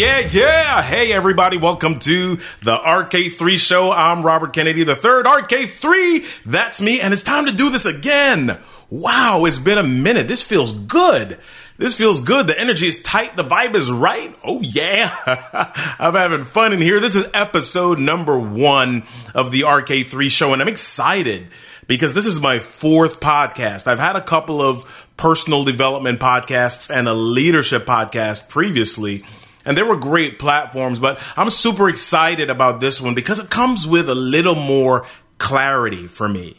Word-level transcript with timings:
Yeah, 0.00 0.20
yeah. 0.32 0.80
Hey, 0.80 1.12
everybody. 1.12 1.58
Welcome 1.58 1.98
to 1.98 2.36
the 2.36 2.74
RK3 2.74 3.58
show. 3.58 3.92
I'm 3.92 4.22
Robert 4.22 4.54
Kennedy, 4.54 4.82
the 4.82 4.96
third 4.96 5.26
RK3. 5.26 6.44
That's 6.44 6.80
me. 6.80 7.02
And 7.02 7.12
it's 7.12 7.22
time 7.22 7.44
to 7.44 7.52
do 7.52 7.68
this 7.68 7.84
again. 7.84 8.58
Wow, 8.88 9.44
it's 9.44 9.58
been 9.58 9.76
a 9.76 9.82
minute. 9.82 10.26
This 10.26 10.42
feels 10.42 10.72
good. 10.72 11.38
This 11.76 11.98
feels 11.98 12.22
good. 12.22 12.46
The 12.46 12.58
energy 12.58 12.86
is 12.86 13.02
tight. 13.02 13.36
The 13.36 13.44
vibe 13.44 13.74
is 13.74 13.92
right. 13.92 14.34
Oh, 14.42 14.62
yeah. 14.62 15.14
I'm 15.98 16.14
having 16.14 16.44
fun 16.44 16.72
in 16.72 16.80
here. 16.80 16.98
This 16.98 17.14
is 17.14 17.26
episode 17.34 17.98
number 17.98 18.38
one 18.38 19.02
of 19.34 19.50
the 19.50 19.64
RK3 19.64 20.30
show, 20.30 20.54
and 20.54 20.62
I'm 20.62 20.68
excited 20.68 21.48
because 21.88 22.14
this 22.14 22.24
is 22.24 22.40
my 22.40 22.58
fourth 22.58 23.20
podcast. 23.20 23.86
I've 23.86 24.00
had 24.00 24.16
a 24.16 24.22
couple 24.22 24.62
of 24.62 25.08
personal 25.18 25.64
development 25.64 26.20
podcasts 26.20 26.90
and 26.90 27.06
a 27.06 27.12
leadership 27.12 27.84
podcast 27.84 28.48
previously, 28.48 29.24
and 29.64 29.76
they 29.76 29.82
were 29.82 29.96
great 29.96 30.38
platforms, 30.38 30.98
but 30.98 31.22
I'm 31.36 31.50
super 31.50 31.88
excited 31.88 32.50
about 32.50 32.80
this 32.80 33.00
one 33.00 33.14
because 33.14 33.38
it 33.38 33.50
comes 33.50 33.86
with 33.86 34.08
a 34.08 34.14
little 34.14 34.54
more 34.54 35.06
clarity 35.38 36.06
for 36.06 36.28
me. 36.28 36.56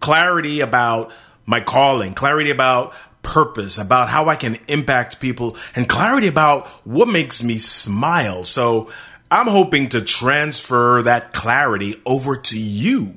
Clarity 0.00 0.60
about 0.60 1.12
my 1.46 1.60
calling, 1.60 2.14
clarity 2.14 2.50
about 2.50 2.94
purpose, 3.22 3.78
about 3.78 4.08
how 4.08 4.28
I 4.28 4.36
can 4.36 4.58
impact 4.68 5.20
people, 5.20 5.56
and 5.74 5.88
clarity 5.88 6.28
about 6.28 6.68
what 6.86 7.08
makes 7.08 7.42
me 7.42 7.58
smile. 7.58 8.44
So 8.44 8.90
I'm 9.30 9.48
hoping 9.48 9.88
to 9.90 10.00
transfer 10.00 11.02
that 11.02 11.32
clarity 11.32 12.00
over 12.06 12.36
to 12.36 12.58
you. 12.58 13.16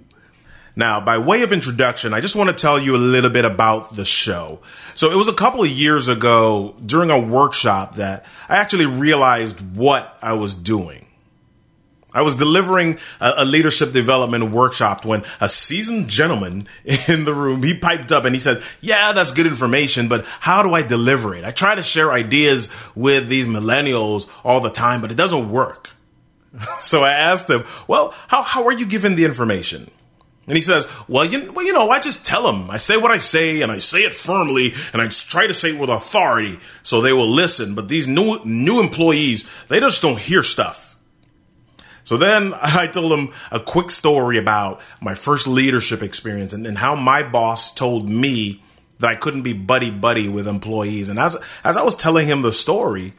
Now, 0.75 1.02
by 1.02 1.17
way 1.17 1.42
of 1.42 1.52
introduction, 1.52 2.14
I 2.14 2.22
just 2.22 2.36
want 2.36 2.50
to 2.50 2.56
tell 2.56 2.80
you 2.80 2.95
a 2.95 2.98
little 2.98 3.30
bit 3.30 3.45
about 3.45 3.95
the 3.95 4.06
show. 4.06 4.59
So, 4.95 5.11
it 5.11 5.16
was 5.16 5.28
a 5.28 5.34
couple 5.34 5.64
of 5.64 5.70
years 5.70 6.08
ago 6.08 6.76
during 6.86 7.11
a 7.11 7.20
workshop 7.20 7.95
that 7.95 8.26
I 8.48 8.58
actually 8.58 8.86
realized 8.86 9.59
what 9.76 10.17
I 10.22 10.34
was 10.34 10.56
doing. 10.56 11.06
I 12.14 12.23
was 12.23 12.36
delivering 12.36 12.98
a, 13.22 13.34
a, 13.38 13.45
leadership 13.45 13.92
development 13.92 14.52
workshop 14.52 15.06
when 15.06 15.23
a 15.39 15.48
seasoned 15.48 16.09
gentleman 16.09 16.67
in 17.08 17.26
the 17.26 17.33
room, 17.33 17.61
he 17.61 17.73
piped 17.76 18.11
up 18.11 18.26
and 18.26 18.33
he 18.33 18.39
said, 18.39 18.64
yeah, 18.81 19.11
that's 19.11 19.31
good 19.31 19.45
information, 19.45 20.08
but 20.08 20.26
how 20.39 20.64
do 20.64 20.73
I 20.73 20.81
deliver 20.81 21.36
it? 21.36 21.45
I 21.45 21.52
try 21.52 21.76
to 21.76 21.83
share 21.83 22.11
ideas 22.11 22.70
with 22.95 23.28
these 23.28 23.45
millennials 23.45 24.28
all 24.44 24.59
the 24.59 24.72
time, 24.72 25.02
but 25.02 25.11
it 25.11 25.17
doesn't 25.17 25.52
work. 25.52 25.92
So 26.80 27.04
I 27.04 27.11
asked 27.11 27.48
them, 27.48 27.64
well, 27.88 28.16
how, 28.28 28.42
how 28.42 28.66
are 28.66 28.72
you 28.72 28.88
giving 28.88 29.16
the 29.16 29.23
information? 29.23 29.92
And 30.50 30.58
he 30.58 30.64
says, 30.64 30.88
well 31.08 31.23
you, 31.25 31.52
well, 31.52 31.66
you 31.66 31.73
know, 31.73 31.89
I 31.89 32.00
just 32.00 32.25
tell 32.25 32.44
them. 32.44 32.69
I 32.69 32.78
say 32.78 32.97
what 32.97 33.11
I 33.11 33.19
say 33.19 33.61
and 33.61 33.72
I 33.72 33.78
say 33.78 34.00
it 34.00 34.16
firmly 34.16 34.73
and 34.92 35.02
I 35.02 35.08
try 35.08 35.45
to 35.45 35.53
say 35.53 35.73
it 35.73 35.80
with 35.80 35.89
authority 35.89 36.58
so 36.83 37.00
they 37.00 37.14
will 37.14 37.30
listen. 37.30 37.75
But 37.75 37.88
these 37.88 38.08
new, 38.08 38.39
new 38.44 38.80
employees, 38.80 39.47
they 39.67 39.80
just 39.80 40.02
don't 40.02 40.20
hear 40.20 40.42
stuff. 40.42 40.97
So 42.03 42.17
then 42.17 42.53
I 42.61 42.88
told 42.88 43.11
him 43.11 43.31
a 43.52 43.59
quick 43.59 43.92
story 43.92 44.39
about 44.39 44.81
my 45.00 45.14
first 45.14 45.47
leadership 45.47 46.02
experience 46.02 46.52
and, 46.52 46.65
and 46.65 46.80
how 46.80 46.95
my 46.95 47.21
boss 47.21 47.71
told 47.71 48.09
me 48.09 48.64
that 48.98 49.11
I 49.11 49.15
couldn't 49.15 49.43
be 49.43 49.54
buddy 49.54 49.92
buddy 49.92 50.27
with 50.27 50.48
employees. 50.48 51.09
And 51.09 51.20
as, 51.20 51.38
as 51.64 51.77
I 51.77 51.83
was 51.83 51.95
telling 51.95 52.27
him 52.27 52.42
the 52.42 52.52
story, 52.52 53.14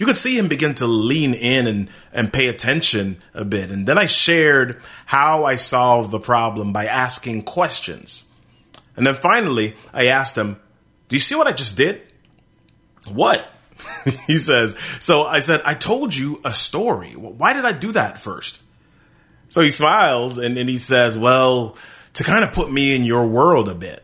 you 0.00 0.06
could 0.06 0.16
see 0.16 0.38
him 0.38 0.48
begin 0.48 0.74
to 0.76 0.86
lean 0.86 1.34
in 1.34 1.66
and, 1.66 1.90
and 2.10 2.32
pay 2.32 2.48
attention 2.48 3.18
a 3.34 3.44
bit. 3.44 3.70
And 3.70 3.86
then 3.86 3.98
I 3.98 4.06
shared 4.06 4.80
how 5.04 5.44
I 5.44 5.56
solved 5.56 6.10
the 6.10 6.18
problem 6.18 6.72
by 6.72 6.86
asking 6.86 7.42
questions. 7.42 8.24
And 8.96 9.06
then 9.06 9.14
finally, 9.14 9.76
I 9.92 10.06
asked 10.06 10.38
him, 10.38 10.58
Do 11.08 11.16
you 11.16 11.20
see 11.20 11.34
what 11.34 11.46
I 11.46 11.52
just 11.52 11.76
did? 11.76 12.00
What? 13.12 13.46
he 14.26 14.38
says, 14.38 14.74
So 15.00 15.24
I 15.24 15.38
said, 15.38 15.60
I 15.66 15.74
told 15.74 16.16
you 16.16 16.40
a 16.46 16.54
story. 16.54 17.10
Why 17.10 17.52
did 17.52 17.66
I 17.66 17.72
do 17.72 17.92
that 17.92 18.16
first? 18.16 18.62
So 19.50 19.60
he 19.60 19.68
smiles 19.68 20.38
and, 20.38 20.56
and 20.56 20.66
he 20.66 20.78
says, 20.78 21.18
Well, 21.18 21.76
to 22.14 22.24
kind 22.24 22.42
of 22.42 22.54
put 22.54 22.72
me 22.72 22.96
in 22.96 23.04
your 23.04 23.26
world 23.26 23.68
a 23.68 23.74
bit. 23.74 24.02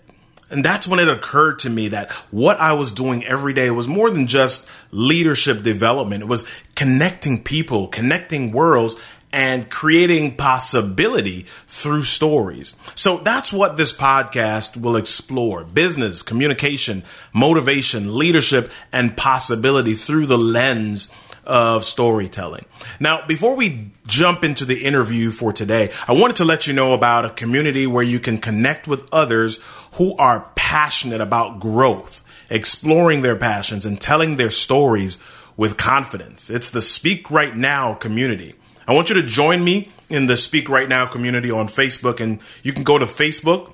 And 0.48 0.64
that's 0.64 0.86
when 0.86 1.00
it 1.00 1.08
occurred 1.08 1.58
to 1.60 1.70
me 1.70 1.88
that 1.88 2.10
what 2.30 2.58
I 2.60 2.72
was 2.74 2.92
doing 2.92 3.24
every 3.24 3.52
day 3.52 3.70
was 3.70 3.88
more 3.88 4.10
than 4.10 4.26
just 4.26 4.68
leadership 4.92 5.62
development. 5.62 6.22
It 6.22 6.28
was 6.28 6.46
connecting 6.76 7.42
people, 7.42 7.88
connecting 7.88 8.52
worlds, 8.52 8.94
and 9.32 9.68
creating 9.68 10.36
possibility 10.36 11.42
through 11.66 12.04
stories. 12.04 12.76
So 12.94 13.18
that's 13.18 13.52
what 13.52 13.76
this 13.76 13.92
podcast 13.92 14.80
will 14.80 14.96
explore 14.96 15.64
business, 15.64 16.22
communication, 16.22 17.02
motivation, 17.32 18.16
leadership, 18.16 18.70
and 18.92 19.16
possibility 19.16 19.94
through 19.94 20.26
the 20.26 20.38
lens 20.38 21.14
of 21.46 21.84
storytelling. 21.84 22.64
Now, 23.00 23.26
before 23.26 23.54
we 23.54 23.92
jump 24.06 24.44
into 24.44 24.64
the 24.64 24.84
interview 24.84 25.30
for 25.30 25.52
today, 25.52 25.90
I 26.06 26.12
wanted 26.12 26.36
to 26.36 26.44
let 26.44 26.66
you 26.66 26.72
know 26.72 26.92
about 26.92 27.24
a 27.24 27.30
community 27.30 27.86
where 27.86 28.02
you 28.02 28.20
can 28.20 28.38
connect 28.38 28.86
with 28.86 29.08
others 29.12 29.60
who 29.94 30.16
are 30.16 30.50
passionate 30.54 31.20
about 31.20 31.60
growth, 31.60 32.22
exploring 32.50 33.22
their 33.22 33.36
passions, 33.36 33.86
and 33.86 34.00
telling 34.00 34.36
their 34.36 34.50
stories 34.50 35.18
with 35.56 35.76
confidence. 35.76 36.50
It's 36.50 36.70
the 36.70 36.82
Speak 36.82 37.30
Write 37.30 37.56
Now 37.56 37.94
community. 37.94 38.54
I 38.86 38.94
want 38.94 39.08
you 39.08 39.14
to 39.16 39.22
join 39.22 39.64
me 39.64 39.90
in 40.08 40.26
the 40.26 40.36
Speak 40.36 40.68
Write 40.68 40.88
Now 40.88 41.06
community 41.06 41.50
on 41.50 41.68
Facebook, 41.68 42.20
and 42.20 42.40
you 42.62 42.72
can 42.72 42.84
go 42.84 42.98
to 42.98 43.06
Facebook, 43.06 43.72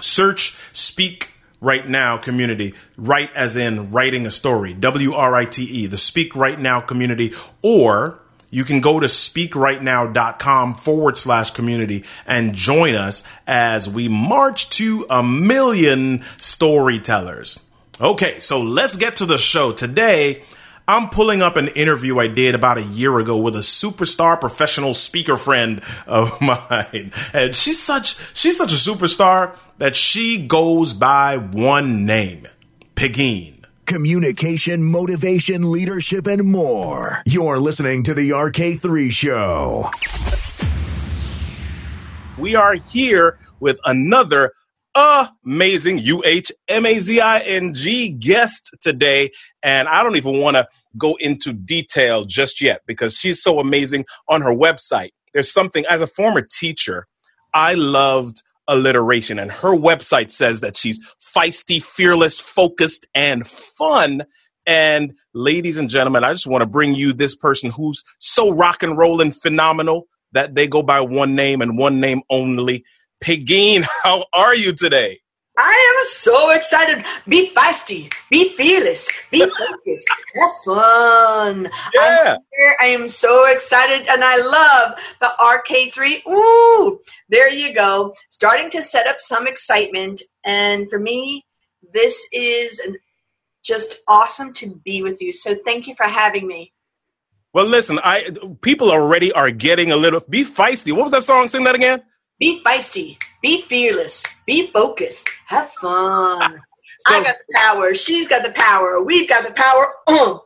search 0.00 0.56
Speak 0.72 1.32
Write 1.60 1.88
Now 1.88 2.18
community, 2.18 2.74
write 2.96 3.30
as 3.34 3.56
in 3.56 3.90
writing 3.90 4.26
a 4.26 4.30
story, 4.30 4.74
W 4.74 5.12
R 5.12 5.34
I 5.34 5.44
T 5.44 5.64
E, 5.64 5.86
the 5.86 5.96
Speak 5.96 6.36
Write 6.36 6.60
Now 6.60 6.80
community, 6.80 7.32
or 7.62 8.20
you 8.50 8.64
can 8.64 8.80
go 8.80 9.00
to 9.00 9.06
speakwritenow.com 9.06 10.74
forward 10.74 11.16
slash 11.16 11.50
community 11.50 12.04
and 12.26 12.54
join 12.54 12.94
us 12.94 13.22
as 13.46 13.90
we 13.90 14.08
march 14.08 14.70
to 14.70 15.04
a 15.10 15.22
million 15.22 16.22
storytellers. 16.38 17.64
Okay, 18.00 18.38
so 18.38 18.62
let's 18.62 18.96
get 18.96 19.16
to 19.16 19.26
the 19.26 19.38
show. 19.38 19.72
Today, 19.72 20.44
I'm 20.88 21.10
pulling 21.10 21.42
up 21.42 21.58
an 21.58 21.68
interview 21.68 22.18
I 22.18 22.28
did 22.28 22.54
about 22.54 22.78
a 22.78 22.82
year 22.82 23.18
ago 23.18 23.36
with 23.36 23.54
a 23.54 23.58
superstar 23.58 24.40
professional 24.40 24.94
speaker 24.94 25.36
friend 25.36 25.82
of 26.06 26.40
mine. 26.40 27.12
And 27.34 27.54
she's 27.54 27.78
such 27.78 28.16
she's 28.34 28.56
such 28.56 28.72
a 28.72 28.76
superstar 28.76 29.54
that 29.76 29.94
she 29.94 30.46
goes 30.46 30.94
by 30.94 31.36
one 31.36 32.06
name, 32.06 32.48
Pegine. 32.96 33.66
Communication, 33.84 34.82
motivation, 34.82 35.70
leadership, 35.70 36.26
and 36.26 36.44
more. 36.44 37.20
You're 37.26 37.60
listening 37.60 38.02
to 38.04 38.14
the 38.14 38.30
RK3 38.30 39.10
Show. 39.10 39.90
We 42.38 42.54
are 42.54 42.74
here 42.74 43.38
with 43.60 43.78
another 43.84 44.52
amazing 44.94 45.98
U 45.98 46.22
H 46.24 46.50
M 46.68 46.86
A 46.86 46.98
Z 46.98 47.20
I 47.20 47.38
N 47.40 47.74
G 47.74 48.08
guest 48.08 48.76
today. 48.80 49.30
And 49.62 49.88
I 49.88 50.02
don't 50.02 50.16
even 50.16 50.40
want 50.40 50.56
to 50.56 50.66
go 50.96 51.16
into 51.20 51.52
detail 51.52 52.24
just 52.24 52.60
yet 52.60 52.82
because 52.86 53.16
she's 53.16 53.42
so 53.42 53.60
amazing 53.60 54.04
on 54.28 54.42
her 54.42 54.54
website. 54.54 55.10
There's 55.34 55.52
something, 55.52 55.84
as 55.88 56.00
a 56.00 56.06
former 56.06 56.40
teacher, 56.42 57.06
I 57.54 57.74
loved 57.74 58.42
alliteration, 58.66 59.38
and 59.38 59.50
her 59.50 59.70
website 59.70 60.30
says 60.30 60.60
that 60.60 60.76
she's 60.76 61.00
feisty, 61.34 61.82
fearless, 61.82 62.38
focused, 62.38 63.06
and 63.14 63.46
fun. 63.46 64.24
And 64.66 65.14
ladies 65.32 65.78
and 65.78 65.88
gentlemen, 65.88 66.24
I 66.24 66.32
just 66.32 66.46
want 66.46 66.62
to 66.62 66.66
bring 66.66 66.94
you 66.94 67.12
this 67.12 67.34
person 67.34 67.70
who's 67.70 68.04
so 68.18 68.50
rock 68.50 68.82
and 68.82 68.98
rolling 68.98 69.32
phenomenal 69.32 70.06
that 70.32 70.54
they 70.54 70.66
go 70.66 70.82
by 70.82 71.00
one 71.00 71.34
name 71.34 71.62
and 71.62 71.78
one 71.78 72.00
name 72.00 72.22
only. 72.28 72.84
Pegine, 73.20 73.86
how 74.02 74.24
are 74.32 74.54
you 74.54 74.72
today? 74.72 75.20
I 75.60 75.96
am 75.98 76.06
so 76.06 76.50
excited. 76.50 77.04
Be 77.26 77.50
feisty, 77.50 78.12
be 78.30 78.50
fearless, 78.50 79.08
be 79.32 79.40
focused, 79.58 80.08
have 80.36 80.50
fun. 80.64 81.68
Yeah. 81.94 82.34
I'm 82.34 82.38
here. 82.56 82.76
I 82.80 82.86
am 82.86 83.08
so 83.08 83.44
excited 83.50 84.06
and 84.08 84.22
I 84.22 84.36
love 84.36 84.98
the 85.20 85.32
RK3. 85.40 86.26
Ooh, 86.28 87.00
there 87.28 87.52
you 87.52 87.74
go. 87.74 88.14
Starting 88.30 88.70
to 88.70 88.82
set 88.84 89.08
up 89.08 89.18
some 89.18 89.48
excitement. 89.48 90.22
And 90.44 90.88
for 90.88 91.00
me, 91.00 91.44
this 91.92 92.28
is 92.32 92.80
just 93.64 93.98
awesome 94.06 94.52
to 94.54 94.80
be 94.84 95.02
with 95.02 95.20
you. 95.20 95.32
So 95.32 95.56
thank 95.66 95.88
you 95.88 95.96
for 95.96 96.06
having 96.06 96.46
me. 96.46 96.72
Well, 97.52 97.66
listen, 97.66 97.98
I 98.04 98.30
people 98.60 98.92
already 98.92 99.32
are 99.32 99.50
getting 99.50 99.90
a 99.90 99.96
little. 99.96 100.20
Be 100.28 100.44
feisty. 100.44 100.92
What 100.92 101.04
was 101.04 101.12
that 101.12 101.24
song? 101.24 101.48
Sing 101.48 101.64
that 101.64 101.74
again. 101.74 102.02
Be 102.38 102.62
feisty, 102.62 103.18
be 103.42 103.62
fearless, 103.62 104.24
be 104.46 104.66
focused, 104.68 105.28
have 105.46 105.68
fun. 105.70 106.60
So- 107.00 107.14
I 107.16 107.22
got 107.24 107.36
the 107.48 107.54
power. 107.54 107.94
She's 107.94 108.28
got 108.28 108.42
the 108.44 108.52
power. 108.52 109.02
We've 109.02 109.28
got 109.28 109.44
the 109.46 109.52
power. 109.52 109.94
Uh. 110.08 110.38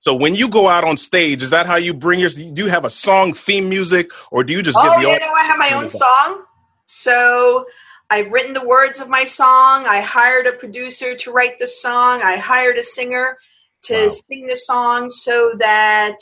So 0.00 0.14
when 0.14 0.34
you 0.36 0.48
go 0.48 0.68
out 0.68 0.84
on 0.84 0.96
stage, 0.96 1.42
is 1.42 1.50
that 1.50 1.66
how 1.66 1.76
you 1.76 1.92
bring 1.92 2.20
your? 2.20 2.28
Do 2.30 2.42
you 2.62 2.68
have 2.68 2.84
a 2.84 2.90
song 2.90 3.34
theme 3.34 3.68
music, 3.68 4.10
or 4.30 4.44
do 4.44 4.52
you 4.52 4.62
just 4.62 4.78
Oh, 4.78 4.82
get 4.82 4.94
the? 4.96 5.02
you 5.02 5.18
know, 5.18 5.32
I 5.32 5.42
have 5.44 5.58
my 5.58 5.72
own 5.74 5.88
song. 5.88 6.44
So 6.86 7.66
I've 8.08 8.30
written 8.30 8.52
the 8.52 8.64
words 8.64 9.00
of 9.00 9.08
my 9.08 9.24
song. 9.24 9.86
I 9.86 10.00
hired 10.00 10.46
a 10.46 10.52
producer 10.52 11.16
to 11.16 11.32
write 11.32 11.58
the 11.58 11.66
song. 11.66 12.20
I 12.22 12.36
hired 12.36 12.76
a 12.76 12.84
singer 12.84 13.36
to 13.84 14.06
Wow. 14.06 14.08
sing 14.28 14.46
the 14.46 14.56
song 14.56 15.10
so 15.10 15.54
that 15.58 16.16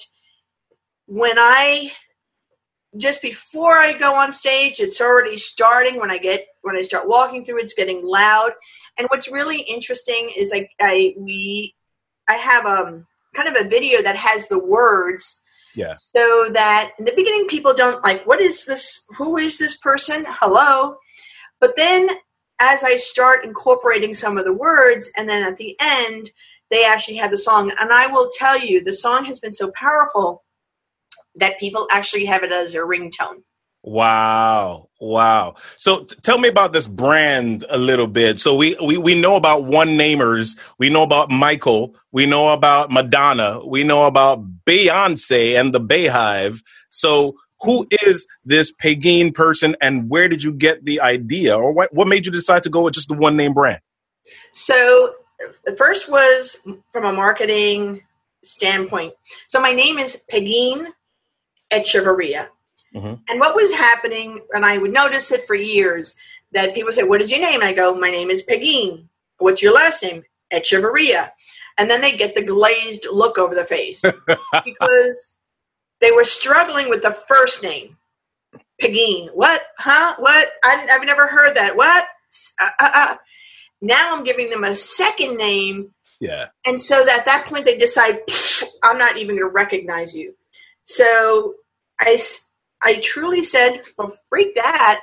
when 1.06 1.38
I 1.38 1.92
just 2.96 3.22
before 3.22 3.72
I 3.72 3.92
go 3.92 4.14
on 4.14 4.32
stage, 4.32 4.80
it's 4.80 5.00
already 5.00 5.36
starting. 5.36 5.98
When 6.00 6.10
I 6.10 6.18
get 6.18 6.46
when 6.62 6.76
I 6.76 6.82
start 6.82 7.08
walking 7.08 7.44
through, 7.44 7.58
it's 7.60 7.74
getting 7.74 8.04
loud. 8.04 8.52
And 8.98 9.06
what's 9.10 9.30
really 9.30 9.60
interesting 9.62 10.30
is 10.36 10.50
like 10.50 10.70
I 10.80 11.14
we 11.18 11.74
I 12.28 12.34
have 12.34 12.64
um 12.66 13.06
kind 13.34 13.48
of 13.54 13.64
a 13.66 13.68
video 13.68 14.00
that 14.02 14.16
has 14.16 14.46
the 14.48 14.58
words 14.58 15.40
Yeah. 15.74 15.96
so 15.98 16.46
that 16.52 16.92
in 16.98 17.04
the 17.04 17.12
beginning 17.16 17.48
people 17.48 17.74
don't 17.74 18.02
like 18.04 18.24
what 18.26 18.40
is 18.40 18.64
this 18.64 19.04
who 19.18 19.36
is 19.38 19.58
this 19.58 19.76
person 19.76 20.24
hello 20.28 20.96
but 21.60 21.74
then 21.76 22.10
as 22.60 22.84
i 22.84 22.96
start 22.96 23.44
incorporating 23.44 24.14
some 24.14 24.38
of 24.38 24.44
the 24.44 24.52
words 24.52 25.10
and 25.16 25.28
then 25.28 25.42
at 25.42 25.56
the 25.56 25.76
end 25.80 26.30
they 26.70 26.84
actually 26.84 27.16
have 27.16 27.32
the 27.32 27.38
song 27.38 27.72
and 27.80 27.90
i 27.92 28.06
will 28.06 28.30
tell 28.38 28.56
you 28.56 28.82
the 28.84 28.92
song 28.92 29.24
has 29.24 29.40
been 29.40 29.50
so 29.50 29.72
powerful 29.74 30.43
that 31.36 31.58
people 31.58 31.86
actually 31.90 32.24
have 32.24 32.42
it 32.42 32.52
as 32.52 32.72
their 32.72 32.86
ringtone 32.86 33.42
Wow. 33.86 34.88
Wow. 34.98 35.56
So 35.76 36.04
t- 36.04 36.16
tell 36.22 36.38
me 36.38 36.48
about 36.48 36.72
this 36.72 36.88
brand 36.88 37.66
a 37.68 37.76
little 37.76 38.06
bit. 38.06 38.40
So 38.40 38.54
we, 38.56 38.76
we 38.82 38.96
we 38.96 39.14
know 39.14 39.36
about 39.36 39.64
one 39.64 39.98
namers, 39.98 40.58
we 40.78 40.88
know 40.88 41.02
about 41.02 41.30
Michael, 41.30 41.94
we 42.10 42.24
know 42.24 42.54
about 42.54 42.90
Madonna, 42.90 43.60
we 43.66 43.84
know 43.84 44.06
about 44.06 44.42
Beyonce 44.64 45.60
and 45.60 45.74
the 45.74 45.82
BeyHive. 45.82 46.62
So 46.88 47.34
who 47.60 47.86
is 48.02 48.26
this 48.46 48.72
Pegine 48.72 49.34
person 49.34 49.76
and 49.82 50.08
where 50.08 50.30
did 50.30 50.42
you 50.42 50.54
get 50.54 50.86
the 50.86 51.02
idea 51.02 51.54
or 51.54 51.70
what 51.70 51.92
what 51.92 52.08
made 52.08 52.24
you 52.24 52.32
decide 52.32 52.62
to 52.62 52.70
go 52.70 52.84
with 52.84 52.94
just 52.94 53.08
the 53.08 53.14
one 53.14 53.36
name 53.36 53.52
brand? 53.52 53.80
So 54.52 55.14
the 55.66 55.76
first 55.76 56.10
was 56.10 56.56
from 56.90 57.04
a 57.04 57.12
marketing 57.12 58.00
standpoint. 58.42 59.12
So 59.48 59.60
my 59.60 59.74
name 59.74 59.98
is 59.98 60.22
Pegine 60.32 60.94
Echevarria. 61.70 62.48
Mhm. 62.94 63.20
And 63.28 63.40
what 63.40 63.56
was 63.56 63.72
happening, 63.72 64.40
and 64.52 64.64
I 64.64 64.78
would 64.78 64.92
notice 64.92 65.32
it 65.32 65.46
for 65.46 65.54
years, 65.54 66.14
that 66.52 66.74
people 66.74 66.92
say, 66.92 67.02
What 67.02 67.20
is 67.22 67.30
your 67.30 67.40
name? 67.40 67.62
I 67.62 67.72
go, 67.72 67.94
My 67.94 68.10
name 68.10 68.30
is 68.30 68.42
Pegine. 68.42 69.08
What's 69.38 69.62
your 69.62 69.72
last 69.74 70.02
name? 70.02 70.22
Echevarria. 70.52 71.30
And 71.76 71.90
then 71.90 72.00
they 72.00 72.16
get 72.16 72.34
the 72.36 72.44
glazed 72.44 73.06
look 73.10 73.36
over 73.38 73.54
the 73.54 73.64
face 73.64 74.04
because 74.64 75.36
they 76.00 76.12
were 76.12 76.22
struggling 76.24 76.88
with 76.88 77.02
the 77.02 77.10
first 77.26 77.62
name. 77.62 77.96
Pegine. 78.80 79.28
What? 79.34 79.62
Huh? 79.78 80.14
What? 80.18 80.52
I, 80.62 80.86
I've 80.90 81.04
never 81.06 81.26
heard 81.26 81.56
that. 81.56 81.76
What? 81.76 82.04
Uh, 82.60 82.68
uh, 82.80 82.90
uh. 82.94 83.16
Now 83.80 84.16
I'm 84.16 84.24
giving 84.24 84.50
them 84.50 84.64
a 84.64 84.74
second 84.74 85.36
name, 85.36 85.92
Yeah. 86.20 86.46
and 86.64 86.80
so 86.80 87.04
that 87.04 87.20
at 87.20 87.24
that 87.26 87.46
point 87.46 87.64
they 87.66 87.76
decide 87.76 88.20
I'm 88.82 88.96
not 88.98 89.16
even 89.18 89.36
going 89.36 89.46
to 89.48 89.52
recognize 89.52 90.14
you. 90.14 90.34
So 90.84 91.54
I, 92.00 92.20
I 92.82 92.96
truly 92.96 93.42
said, 93.42 93.82
well, 93.96 94.16
freak 94.28 94.54
that. 94.56 95.00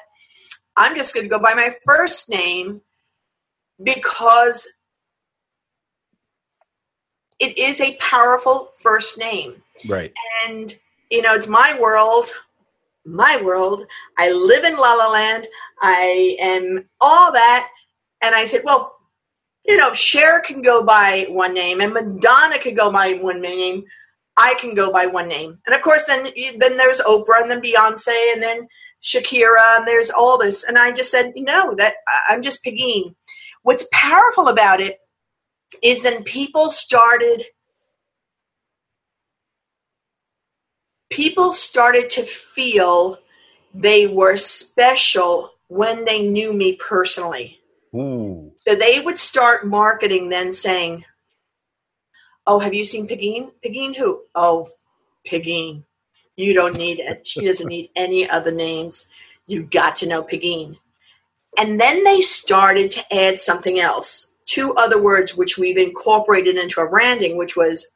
I'm 0.77 0.95
just 0.95 1.13
going 1.13 1.25
to 1.25 1.29
go 1.29 1.39
by 1.39 1.53
my 1.53 1.75
first 1.85 2.29
name 2.29 2.81
because 3.81 4.67
it 7.39 7.57
is 7.57 7.81
a 7.81 7.97
powerful 7.97 8.69
first 8.79 9.17
name. 9.17 9.61
Right. 9.87 10.13
and 10.47 10.75
you 11.09 11.23
know 11.23 11.33
it's 11.33 11.47
my 11.47 11.77
world 11.79 12.29
my 13.03 13.41
world. 13.41 13.83
I 14.19 14.29
live 14.31 14.63
in 14.63 14.77
la 14.77 14.93
la 14.93 15.09
land. 15.11 15.47
I 15.81 16.37
am 16.39 16.85
all 16.99 17.31
that. 17.31 17.67
And 18.21 18.35
i 18.35 18.45
said 18.45 18.61
well 18.63 18.95
you 19.65 19.77
know 19.77 19.93
Cher 19.93 20.41
can 20.41 20.61
go 20.61 20.83
by 20.83 21.25
one 21.29 21.53
name 21.53 21.81
and 21.81 21.93
madonna 21.93 22.59
could 22.59 22.75
go 22.75 22.91
by 22.91 23.13
one 23.13 23.41
name 23.41 23.83
i 24.37 24.55
can 24.59 24.73
go 24.73 24.91
by 24.91 25.05
one 25.05 25.27
name 25.27 25.57
and 25.65 25.75
of 25.75 25.81
course 25.81 26.05
then 26.05 26.29
then 26.57 26.77
there's 26.77 27.01
oprah 27.01 27.41
and 27.41 27.51
then 27.51 27.61
beyonce 27.61 28.33
and 28.33 28.41
then 28.41 28.67
shakira 29.03 29.77
and 29.77 29.87
there's 29.87 30.09
all 30.09 30.37
this 30.37 30.63
and 30.63 30.77
i 30.77 30.91
just 30.91 31.11
said 31.11 31.31
no 31.35 31.73
that 31.75 31.95
i'm 32.29 32.41
just 32.41 32.63
Pegine. 32.63 33.15
what's 33.63 33.85
powerful 33.91 34.47
about 34.47 34.79
it 34.79 34.99
is 35.81 36.03
then 36.03 36.23
people 36.23 36.71
started 36.71 37.45
people 41.11 41.53
started 41.53 42.09
to 42.09 42.23
feel 42.23 43.17
they 43.73 44.07
were 44.07 44.37
special 44.37 45.51
when 45.67 46.05
they 46.05 46.27
knew 46.27 46.53
me 46.53 46.73
personally. 46.73 47.59
Ooh. 47.95 48.51
So 48.57 48.75
they 48.75 48.99
would 48.99 49.17
start 49.17 49.67
marketing 49.67 50.29
then 50.29 50.51
saying, 50.51 51.05
Oh, 52.47 52.59
have 52.59 52.73
you 52.73 52.85
seen 52.85 53.07
Pegine? 53.07 53.51
Pegine 53.63 53.93
who? 53.95 54.23
Oh, 54.35 54.69
Pegine. 55.25 55.83
You 56.35 56.53
don't 56.53 56.77
need 56.77 56.99
it. 56.99 57.27
She 57.27 57.45
doesn't 57.45 57.67
need 57.67 57.89
any 57.95 58.29
other 58.29 58.51
names. 58.51 59.07
You 59.47 59.63
got 59.63 59.95
to 59.97 60.07
know 60.07 60.23
Pegine. 60.23 60.77
And 61.59 61.79
then 61.79 62.03
they 62.03 62.21
started 62.21 62.91
to 62.91 63.13
add 63.13 63.39
something 63.39 63.79
else, 63.79 64.31
two 64.45 64.73
other 64.75 65.01
words 65.01 65.35
which 65.35 65.57
we've 65.57 65.77
incorporated 65.77 66.57
into 66.57 66.79
our 66.79 66.89
branding, 66.89 67.37
which 67.37 67.55
was 67.55 67.87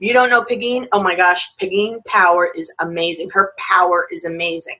you 0.00 0.12
don't 0.12 0.30
know 0.30 0.44
Pegine? 0.44 0.88
Oh 0.92 1.02
my 1.02 1.14
gosh, 1.14 1.48
Pegine 1.58 2.04
Power 2.04 2.50
is 2.54 2.70
amazing. 2.80 3.30
Her 3.30 3.52
power 3.56 4.08
is 4.10 4.24
amazing. 4.24 4.78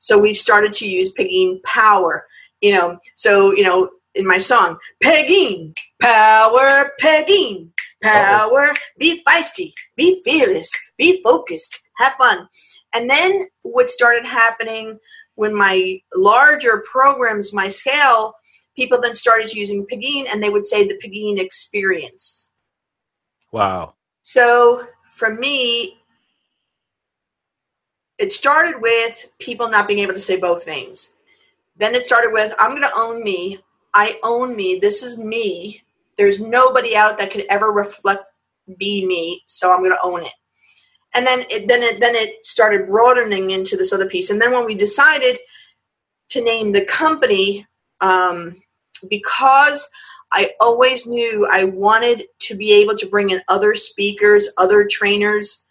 So 0.00 0.18
we've 0.18 0.36
started 0.36 0.72
to 0.74 0.88
use 0.88 1.12
Pegine 1.12 1.60
Power. 1.62 2.26
You 2.62 2.76
know, 2.76 2.98
so 3.14 3.54
you 3.54 3.62
know, 3.62 3.90
in 4.16 4.26
my 4.26 4.38
song, 4.38 4.78
Pegine, 5.02 5.74
Power, 6.00 6.92
Pegine, 7.00 7.70
Power, 8.02 8.72
be 8.98 9.22
feisty, 9.22 9.72
be 9.94 10.20
fearless, 10.24 10.70
be 10.98 11.22
focused, 11.22 11.80
have 11.98 12.14
fun. 12.14 12.48
And 12.94 13.08
then 13.08 13.46
what 13.62 13.90
started 13.90 14.24
happening 14.24 14.98
when 15.34 15.54
my 15.54 16.00
larger 16.14 16.82
programs, 16.90 17.52
my 17.52 17.68
scale, 17.68 18.34
people 18.74 19.00
then 19.00 19.14
started 19.14 19.52
using 19.52 19.86
Pegine 19.86 20.26
and 20.30 20.42
they 20.42 20.50
would 20.50 20.64
say 20.64 20.86
the 20.86 20.98
Pegine 21.02 21.38
experience. 21.38 22.50
Wow. 23.52 23.94
So 24.22 24.88
for 25.14 25.32
me, 25.32 25.98
it 28.18 28.32
started 28.32 28.80
with 28.80 29.30
people 29.38 29.68
not 29.68 29.86
being 29.86 30.00
able 30.00 30.14
to 30.14 30.20
say 30.20 30.36
both 30.36 30.66
names. 30.66 31.10
Then 31.76 31.94
it 31.94 32.06
started 32.06 32.32
with 32.32 32.54
I'm 32.58 32.70
going 32.70 32.82
to 32.82 32.96
own 32.96 33.22
me. 33.22 33.58
I 33.96 34.18
own 34.22 34.54
me. 34.54 34.78
This 34.78 35.02
is 35.02 35.18
me. 35.18 35.82
There's 36.18 36.38
nobody 36.38 36.94
out 36.94 37.18
that 37.18 37.30
could 37.30 37.46
ever 37.50 37.72
reflect 37.72 38.24
be 38.78 39.06
me, 39.06 39.42
so 39.46 39.72
I'm 39.72 39.80
going 39.80 39.90
to 39.90 39.98
own 40.04 40.22
it. 40.22 40.32
And 41.14 41.26
then 41.26 41.44
it, 41.50 41.66
then 41.66 41.82
it 41.82 41.98
then 41.98 42.14
it 42.14 42.44
started 42.44 42.88
broadening 42.88 43.50
into 43.50 43.76
this 43.76 43.92
other 43.92 44.06
piece. 44.06 44.28
And 44.28 44.40
then 44.40 44.52
when 44.52 44.66
we 44.66 44.74
decided 44.74 45.38
to 46.30 46.42
name 46.44 46.72
the 46.72 46.84
company, 46.84 47.66
um, 48.02 48.56
because 49.08 49.88
I 50.32 50.50
always 50.60 51.06
knew 51.06 51.46
I 51.50 51.64
wanted 51.64 52.24
to 52.40 52.54
be 52.54 52.72
able 52.74 52.96
to 52.98 53.06
bring 53.06 53.30
in 53.30 53.40
other 53.48 53.74
speakers, 53.74 54.48
other 54.58 54.86
trainers. 54.90 55.64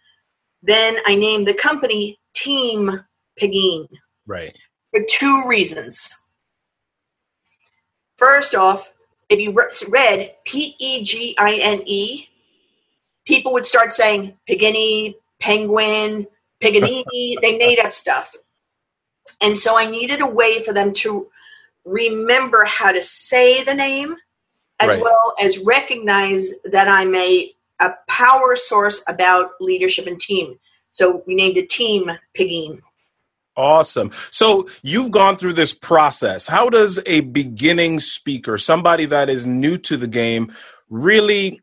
Then 0.62 0.96
I 1.06 1.14
named 1.14 1.46
the 1.46 1.54
company 1.54 2.18
Team 2.34 3.04
Pegine 3.38 3.86
Right. 4.26 4.56
for 4.90 5.00
two 5.08 5.44
reasons. 5.46 6.12
First 8.16 8.54
off, 8.54 8.92
if 9.28 9.40
you 9.40 9.56
read 9.88 10.34
P 10.44 10.74
E 10.78 11.02
G 11.02 11.34
I 11.38 11.56
N 11.56 11.82
E, 11.86 12.28
people 13.26 13.52
would 13.52 13.66
start 13.66 13.92
saying 13.92 14.36
Pigini, 14.48 15.16
Penguin, 15.40 16.26
Piganini. 16.60 17.36
they 17.42 17.58
made 17.58 17.78
up 17.80 17.92
stuff. 17.92 18.34
And 19.42 19.58
so 19.58 19.78
I 19.78 19.90
needed 19.90 20.20
a 20.22 20.26
way 20.26 20.62
for 20.62 20.72
them 20.72 20.92
to 20.94 21.28
remember 21.84 22.64
how 22.64 22.92
to 22.92 23.02
say 23.02 23.62
the 23.62 23.74
name 23.74 24.16
as 24.80 24.88
Right. 24.96 25.02
well 25.02 25.34
as 25.42 25.58
recognize 25.58 26.52
that 26.64 26.88
I'm 26.88 27.14
a, 27.14 27.52
a 27.80 27.94
power 28.08 28.56
source 28.56 29.02
about 29.08 29.50
leadership 29.60 30.06
and 30.06 30.20
team. 30.20 30.58
So 30.90 31.22
we 31.26 31.34
named 31.34 31.56
a 31.58 31.66
Team 31.66 32.10
Pegine. 32.34 32.82
Awesome. 33.56 34.10
So 34.30 34.68
you've 34.82 35.10
gone 35.10 35.36
through 35.36 35.54
this 35.54 35.72
process. 35.72 36.46
How 36.46 36.68
does 36.68 37.00
a 37.06 37.20
beginning 37.20 38.00
speaker, 38.00 38.58
somebody 38.58 39.06
that 39.06 39.30
is 39.30 39.46
new 39.46 39.78
to 39.78 39.96
the 39.96 40.06
game, 40.06 40.52
really 40.90 41.60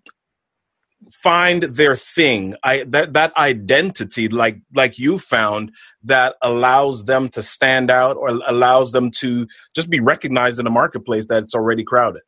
find 1.12 1.64
their 1.64 1.96
thing 1.96 2.56
i 2.64 2.84
that 2.86 3.14
that 3.14 3.36
identity 3.38 4.30
like 4.30 4.60
like 4.74 4.98
you 4.98 5.20
found 5.20 5.72
that 6.02 6.36
allows 6.42 7.06
them 7.06 7.28
to 7.30 7.44
stand 7.44 7.92
out 7.92 8.16
or 8.16 8.30
allows 8.48 8.94
them 8.94 9.12
to 9.12 9.46
just 9.76 9.90
be 9.90 10.00
recognized 10.00 10.60
in 10.60 10.66
a 10.66 10.72
marketplace 10.72 11.26
that's 11.28 11.54
already 11.54 11.84
crowded 11.84 12.22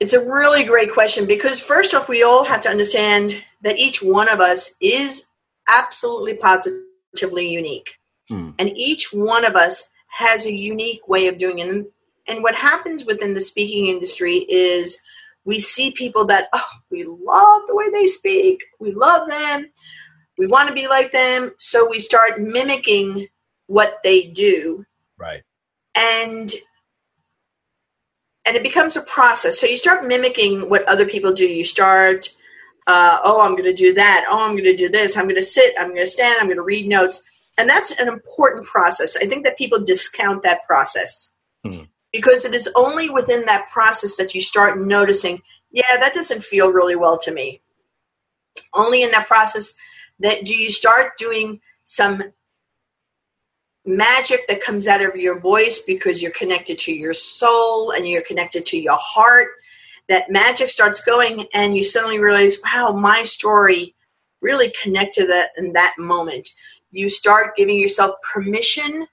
It's 0.00 0.14
a 0.14 0.26
really 0.26 0.64
great 0.64 0.90
question 0.90 1.26
because, 1.26 1.60
first 1.60 1.92
off, 1.92 2.08
we 2.08 2.22
all 2.22 2.44
have 2.44 2.62
to 2.62 2.70
understand 2.70 3.36
that 3.60 3.78
each 3.78 4.02
one 4.02 4.30
of 4.30 4.40
us 4.40 4.70
is 4.80 5.26
absolutely 5.68 6.34
positively 6.34 7.48
unique. 7.48 7.90
Hmm. 8.30 8.50
And 8.58 8.76
each 8.78 9.12
one 9.12 9.44
of 9.44 9.56
us 9.56 9.88
has 10.08 10.46
a 10.46 10.54
unique 10.54 11.06
way 11.08 11.26
of 11.26 11.36
doing 11.36 11.58
it. 11.58 11.68
And, 11.68 11.86
and 12.28 12.42
what 12.42 12.54
happens 12.54 13.04
within 13.04 13.34
the 13.34 13.40
speaking 13.40 13.88
industry 13.88 14.46
is 14.48 14.96
we 15.44 15.58
see 15.58 15.90
people 15.90 16.24
that, 16.26 16.48
oh, 16.52 16.68
we 16.90 17.04
love 17.04 17.62
the 17.66 17.74
way 17.74 17.90
they 17.90 18.06
speak, 18.06 18.62
we 18.78 18.92
love 18.92 19.28
them, 19.28 19.70
we 20.38 20.46
want 20.46 20.68
to 20.68 20.74
be 20.74 20.86
like 20.86 21.12
them. 21.12 21.52
So 21.58 21.88
we 21.88 21.98
start 21.98 22.40
mimicking 22.40 23.26
what 23.66 23.98
they 24.04 24.24
do. 24.24 24.86
Right. 25.18 25.42
And 25.94 26.52
and 28.46 28.56
it 28.56 28.62
becomes 28.62 28.96
a 28.96 29.02
process. 29.02 29.60
So 29.60 29.66
you 29.66 29.76
start 29.76 30.06
mimicking 30.06 30.68
what 30.68 30.88
other 30.88 31.04
people 31.04 31.32
do. 31.32 31.46
You 31.46 31.64
start 31.64 32.30
uh, 32.86 33.18
oh 33.22 33.40
i'm 33.40 33.52
going 33.52 33.64
to 33.64 33.74
do 33.74 33.92
that. 33.94 34.24
Oh 34.28 34.42
i'm 34.42 34.52
going 34.52 34.64
to 34.64 34.76
do 34.76 34.88
this. 34.88 35.16
I'm 35.16 35.24
going 35.24 35.34
to 35.36 35.42
sit. 35.42 35.74
I'm 35.78 35.88
going 35.88 36.04
to 36.04 36.10
stand. 36.10 36.38
I'm 36.40 36.46
going 36.46 36.56
to 36.56 36.62
read 36.62 36.88
notes 36.88 37.22
and 37.58 37.68
that's 37.68 37.90
an 37.92 38.08
important 38.08 38.66
process. 38.66 39.16
I 39.16 39.26
think 39.26 39.44
that 39.44 39.58
people 39.58 39.84
discount 39.84 40.42
that 40.42 40.64
process. 40.66 41.30
Hmm. 41.64 41.82
because 42.12 42.46
it 42.46 42.54
is 42.54 42.68
only 42.74 43.10
within 43.10 43.44
that 43.44 43.68
process 43.68 44.16
that 44.16 44.34
you 44.34 44.40
start 44.40 44.80
noticing 44.80 45.42
yeah 45.72 45.98
that 46.00 46.14
doesn't 46.14 46.42
feel 46.42 46.72
really 46.72 46.96
well 46.96 47.18
to 47.18 47.30
me. 47.30 47.60
Only 48.74 49.02
in 49.02 49.10
that 49.10 49.28
process 49.28 49.74
that 50.18 50.44
do 50.44 50.56
you 50.56 50.70
start 50.70 51.18
doing 51.18 51.60
some 51.84 52.22
magic 53.84 54.46
that 54.48 54.62
comes 54.62 54.86
out 54.86 55.02
of 55.02 55.16
your 55.16 55.40
voice 55.40 55.80
because 55.80 56.22
you're 56.22 56.30
connected 56.32 56.78
to 56.78 56.92
your 56.92 57.14
soul 57.14 57.90
and 57.90 58.08
you're 58.08 58.22
connected 58.22 58.66
to 58.66 58.78
your 58.78 58.98
heart. 58.98 59.48
That 60.08 60.30
magic 60.30 60.68
starts 60.68 61.02
going 61.02 61.46
and 61.54 61.76
you 61.76 61.84
suddenly 61.84 62.18
realize 62.18 62.56
wow 62.64 62.92
my 62.92 63.24
story 63.24 63.94
really 64.40 64.72
connected 64.82 65.22
to 65.22 65.26
that 65.28 65.50
in 65.56 65.72
that 65.74 65.94
moment 65.98 66.48
you 66.90 67.08
start 67.08 67.56
giving 67.56 67.78
yourself 67.78 68.14
permission 68.22 69.06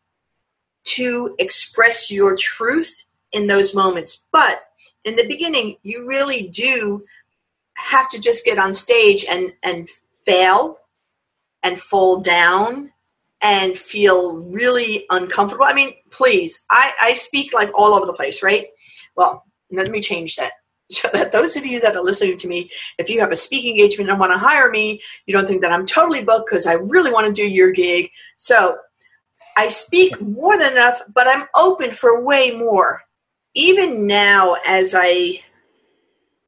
to 0.83 1.35
express 1.39 2.09
your 2.09 2.35
truth 2.35 3.03
in 3.31 3.47
those 3.47 3.73
moments 3.73 4.25
but 4.31 4.69
in 5.03 5.15
the 5.15 5.27
beginning 5.27 5.75
you 5.83 6.07
really 6.07 6.47
do 6.47 7.03
have 7.75 8.09
to 8.09 8.19
just 8.19 8.43
get 8.45 8.57
on 8.57 8.73
stage 8.73 9.25
and 9.29 9.53
and 9.63 9.87
fail 10.25 10.79
and 11.63 11.79
fall 11.79 12.21
down 12.21 12.91
and 13.41 13.77
feel 13.77 14.37
really 14.51 15.05
uncomfortable. 15.09 15.65
I 15.65 15.73
mean, 15.73 15.93
please, 16.09 16.65
I, 16.69 16.91
I 17.01 17.13
speak 17.13 17.53
like 17.53 17.69
all 17.75 17.93
over 17.93 18.05
the 18.05 18.13
place, 18.13 18.41
right? 18.41 18.67
Well, 19.15 19.45
let 19.71 19.91
me 19.91 20.01
change 20.01 20.35
that. 20.37 20.53
So 20.89 21.09
that 21.11 21.33
those 21.33 21.57
of 21.57 21.65
you 21.65 21.81
that 21.81 21.97
are 21.97 22.03
listening 22.03 22.37
to 22.37 22.47
me, 22.47 22.71
if 22.97 23.09
you 23.09 23.19
have 23.19 23.31
a 23.31 23.35
speaking 23.35 23.71
engagement 23.71 24.09
and 24.09 24.19
want 24.19 24.31
to 24.31 24.37
hire 24.37 24.71
me, 24.71 25.01
you 25.25 25.33
don't 25.33 25.45
think 25.45 25.61
that 25.61 25.71
I'm 25.71 25.85
totally 25.85 26.23
booked 26.23 26.49
because 26.49 26.65
I 26.65 26.73
really 26.73 27.11
want 27.11 27.27
to 27.27 27.33
do 27.33 27.45
your 27.45 27.71
gig. 27.71 28.09
So 28.37 28.77
I 29.57 29.67
speak 29.67 30.21
more 30.21 30.57
than 30.57 30.71
enough, 30.71 31.01
but 31.13 31.27
I'm 31.27 31.45
open 31.55 31.91
for 31.91 32.23
way 32.23 32.51
more. 32.51 33.01
Even 33.53 34.07
now, 34.07 34.55
as 34.65 34.95
I 34.95 35.41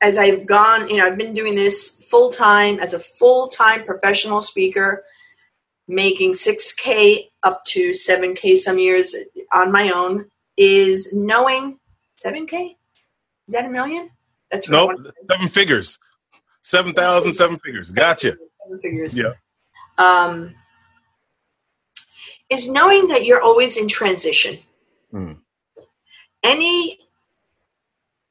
as 0.02 0.18
I've 0.18 0.46
gone, 0.46 0.90
you 0.90 0.98
know, 0.98 1.08
I've 1.08 1.18
been 1.18 1.34
doing 1.34 1.56
this 1.56 1.90
full 2.10 2.32
time 2.32 2.80
as 2.80 2.94
a 2.94 3.00
full 3.00 3.50
time 3.50 3.84
professional 3.84 4.42
speaker, 4.42 5.04
making 5.88 6.34
6K 6.34 7.30
up 7.44 7.66
to 7.66 7.90
7K 7.90 8.58
some 8.58 8.80
years 8.80 9.16
on 9.52 9.72
my 9.72 9.90
own, 9.90 10.26
is 10.56 11.10
knowing 11.12 11.80
7K? 12.24 12.76
Is 13.48 13.54
that 13.54 13.66
a 13.66 13.70
million? 13.70 14.12
That's 14.52 14.70
nope 14.70 14.88
wanted 14.90 15.04
to 15.06 15.12
say. 15.12 15.28
seven 15.32 15.50
figures 15.50 16.00
seven 16.64 16.94
thousand 16.94 17.34
seven 17.34 17.60
figures 17.60 17.90
gotcha 17.92 18.38
Seven 18.64 18.80
figures. 18.80 19.18
yeah 19.18 19.34
Um, 19.98 20.56
is 22.50 22.68
knowing 22.70 23.10
that 23.10 23.26
you're 23.26 23.42
always 23.42 23.78
in 23.78 23.88
transition. 23.88 24.60
Hmm. 25.12 25.34
Any 26.44 27.00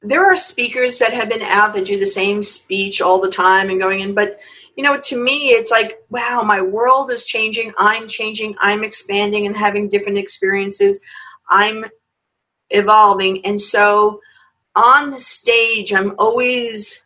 there 0.01 0.25
are 0.25 0.37
speakers 0.37 0.99
that 0.99 1.13
have 1.13 1.29
been 1.29 1.41
out 1.41 1.73
that 1.73 1.85
do 1.85 1.99
the 1.99 2.07
same 2.07 2.41
speech 2.43 3.01
all 3.01 3.19
the 3.19 3.29
time 3.29 3.69
and 3.69 3.79
going 3.79 3.99
in, 3.99 4.13
but 4.15 4.39
you 4.77 4.83
know, 4.83 4.97
to 4.97 5.21
me, 5.21 5.49
it's 5.49 5.71
like, 5.71 5.99
wow, 6.09 6.41
my 6.45 6.61
world 6.61 7.11
is 7.11 7.25
changing. 7.25 7.73
I'm 7.77 8.07
changing. 8.07 8.55
I'm 8.61 8.85
expanding 8.85 9.45
and 9.45 9.57
having 9.57 9.89
different 9.89 10.17
experiences. 10.17 10.99
I'm 11.49 11.83
evolving. 12.69 13.45
And 13.45 13.59
so 13.61 14.21
on 14.75 15.17
stage, 15.17 15.93
I'm 15.93 16.15
always 16.17 17.03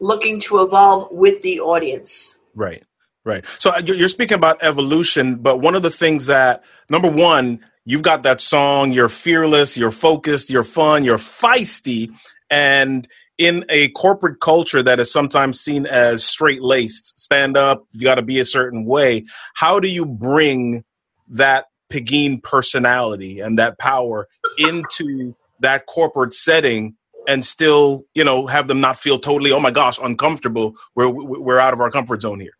looking 0.00 0.38
to 0.40 0.60
evolve 0.60 1.10
with 1.10 1.42
the 1.42 1.60
audience. 1.60 2.38
Right, 2.54 2.84
right. 3.24 3.44
So 3.58 3.70
uh, 3.70 3.80
you're 3.84 4.08
speaking 4.08 4.36
about 4.36 4.62
evolution, 4.62 5.36
but 5.36 5.58
one 5.58 5.74
of 5.74 5.82
the 5.82 5.90
things 5.90 6.26
that 6.26 6.64
number 6.88 7.10
one, 7.10 7.64
you've 7.84 8.02
got 8.02 8.22
that 8.24 8.40
song. 8.40 8.92
You're 8.92 9.08
fearless. 9.08 9.76
You're 9.76 9.90
focused. 9.90 10.50
You're 10.50 10.64
fun. 10.64 11.04
You're 11.04 11.18
feisty, 11.18 12.14
and 12.50 13.08
in 13.38 13.64
a 13.68 13.88
corporate 13.90 14.40
culture 14.40 14.82
that 14.82 15.00
is 15.00 15.12
sometimes 15.12 15.58
seen 15.58 15.86
as 15.86 16.24
straight 16.24 16.62
laced, 16.62 17.18
stand 17.18 17.56
up. 17.56 17.86
You 17.92 18.02
got 18.02 18.16
to 18.16 18.22
be 18.22 18.38
a 18.38 18.44
certain 18.44 18.84
way. 18.84 19.24
How 19.54 19.80
do 19.80 19.88
you 19.88 20.06
bring 20.06 20.84
that 21.28 21.66
Pegine 21.90 22.40
personality 22.42 23.40
and 23.40 23.58
that 23.58 23.78
power 23.78 24.28
into 24.58 25.34
that 25.60 25.86
corporate 25.86 26.34
setting? 26.34 26.96
And 27.26 27.42
still, 27.42 28.04
you 28.12 28.22
know, 28.22 28.46
have 28.46 28.68
them 28.68 28.82
not 28.82 28.98
feel 28.98 29.18
totally, 29.18 29.50
oh 29.50 29.58
my 29.58 29.70
gosh, 29.70 29.98
uncomfortable. 30.02 30.76
We're 30.94 31.08
we're 31.08 31.58
out 31.58 31.72
of 31.72 31.80
our 31.80 31.90
comfort 31.90 32.20
zone 32.20 32.38
here. 32.38 32.52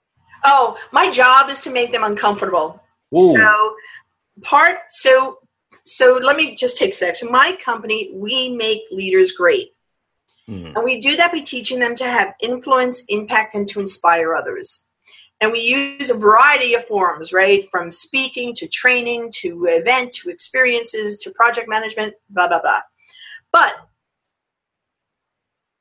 Oh, 0.43 0.79
my 0.91 1.11
job 1.11 1.51
is 1.51 1.59
to 1.61 1.71
make 1.71 1.93
them 1.93 2.03
uncomfortable. 2.03 2.83
Ooh. 3.15 3.37
So 3.37 3.75
part 4.43 4.79
so 4.91 5.39
so 5.85 6.19
let 6.23 6.37
me 6.37 6.55
just 6.55 6.79
take 6.79 6.93
a 6.93 6.97
sec. 6.97 7.17
So 7.17 7.29
my 7.29 7.59
company, 7.63 8.11
we 8.15 8.49
make 8.49 8.81
leaders 8.91 9.33
great. 9.33 9.75
Mhm. 10.49 10.75
And 10.75 10.85
we 10.85 11.01
do 11.01 11.17
that 11.17 11.33
by 11.33 11.41
teaching 11.41 11.79
them 11.79 11.97
to 11.97 12.05
have 12.05 12.35
influence, 12.41 13.03
impact, 13.09 13.55
and 13.55 13.69
to 13.69 13.81
inspire 13.81 14.35
others. 14.35 14.84
And 15.45 15.53
we 15.53 15.61
use 15.61 16.09
a 16.09 16.15
variety 16.15 16.73
of 16.73 16.87
forms, 16.87 17.31
right? 17.31 17.69
From 17.71 17.93
speaking 17.93 18.55
to 18.55 18.67
training 18.67 19.31
to 19.41 19.67
event 19.67 20.15
to 20.15 20.31
experiences 20.31 21.19
to 21.19 21.31
project 21.33 21.69
management, 21.69 22.15
blah, 22.31 22.49
blah, 22.49 22.63
blah. 22.63 22.81
But 23.53 23.75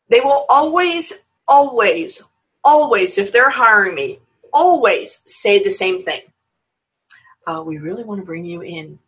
they 0.10 0.20
will 0.20 0.46
always, 0.50 1.14
always, 1.48 2.22
always, 2.66 3.18
if 3.18 3.32
they're 3.32 3.52
hiring 3.52 3.96
me, 3.96 4.20
always 4.52 5.22
say 5.26 5.64
the 5.64 5.70
same 5.70 6.02
thing. 6.02 6.20
Uh, 7.48 7.64
we 7.66 7.78
really 7.78 8.04
want 8.04 8.20
to 8.20 8.26
bring 8.26 8.44
you 8.44 8.64
in. 8.64 9.00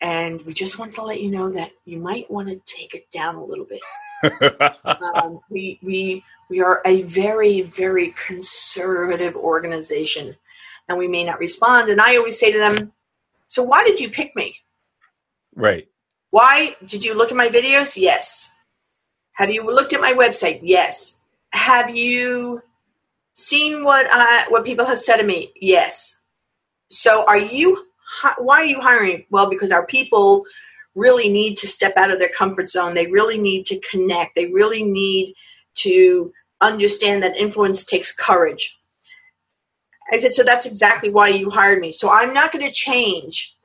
And 0.00 0.42
we 0.42 0.52
just 0.52 0.78
want 0.78 0.94
to 0.94 1.02
let 1.02 1.22
you 1.22 1.30
know 1.30 1.50
that 1.52 1.70
you 1.84 1.98
might 1.98 2.30
want 2.30 2.48
to 2.48 2.60
take 2.66 2.94
it 2.94 3.10
down 3.10 3.36
a 3.36 3.44
little 3.44 3.64
bit 3.64 3.80
um, 5.14 5.40
we 5.50 5.78
we 5.82 6.24
we 6.48 6.60
are 6.60 6.80
a 6.86 7.02
very 7.02 7.62
very 7.62 8.14
conservative 8.26 9.34
organization, 9.36 10.34
and 10.88 10.98
we 10.98 11.08
may 11.08 11.24
not 11.24 11.38
respond. 11.38 11.88
And 11.90 12.00
I 12.00 12.16
always 12.16 12.38
say 12.38 12.52
to 12.52 12.58
them, 12.58 12.92
"So 13.46 13.62
why 13.62 13.84
did 13.84 14.00
you 14.00 14.10
pick 14.10 14.34
me? 14.36 14.56
right. 15.54 15.88
Why 16.30 16.76
did 16.84 17.02
you 17.02 17.14
look 17.14 17.30
at 17.30 17.36
my 17.36 17.48
videos? 17.48 17.96
Yes. 17.96 18.50
Have 19.32 19.50
you 19.50 19.64
looked 19.64 19.94
at 19.94 20.00
my 20.00 20.12
website? 20.12 20.60
Yes. 20.62 21.20
Have 21.52 21.96
you 21.96 22.62
seen 23.32 23.84
what 23.84 24.06
I, 24.12 24.44
what 24.48 24.64
people 24.64 24.84
have 24.84 24.98
said 24.98 25.16
to 25.16 25.24
me? 25.24 25.52
Yes. 25.58 26.18
So 26.90 27.24
are 27.26 27.38
you? 27.38 27.85
Why 28.38 28.60
are 28.60 28.64
you 28.64 28.80
hiring? 28.80 29.26
Well, 29.30 29.48
because 29.48 29.72
our 29.72 29.86
people 29.86 30.44
really 30.94 31.28
need 31.28 31.56
to 31.58 31.66
step 31.66 31.96
out 31.96 32.10
of 32.10 32.18
their 32.18 32.30
comfort 32.30 32.68
zone. 32.68 32.94
They 32.94 33.06
really 33.06 33.38
need 33.38 33.66
to 33.66 33.80
connect. 33.80 34.34
They 34.34 34.46
really 34.46 34.82
need 34.82 35.34
to 35.76 36.32
understand 36.60 37.22
that 37.22 37.36
influence 37.36 37.84
takes 37.84 38.12
courage. 38.12 38.76
I 40.10 40.20
said, 40.20 40.34
so 40.34 40.42
that's 40.42 40.66
exactly 40.66 41.10
why 41.10 41.28
you 41.28 41.50
hired 41.50 41.80
me. 41.80 41.92
So 41.92 42.10
I'm 42.10 42.32
not 42.32 42.52
going 42.52 42.64
to 42.64 42.72
change, 42.72 43.56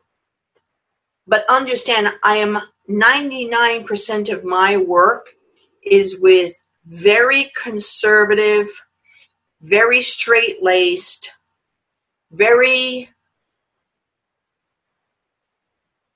but 1.27 1.45
understand 1.49 2.11
I 2.23 2.37
am 2.37 2.59
99% 2.89 4.33
of 4.33 4.43
my 4.43 4.75
work 4.77 5.29
is 5.85 6.19
with 6.19 6.61
very 6.85 7.51
conservative, 7.55 8.67
very 9.61 10.01
straight 10.01 10.61
laced, 10.63 11.31
very 12.31 13.09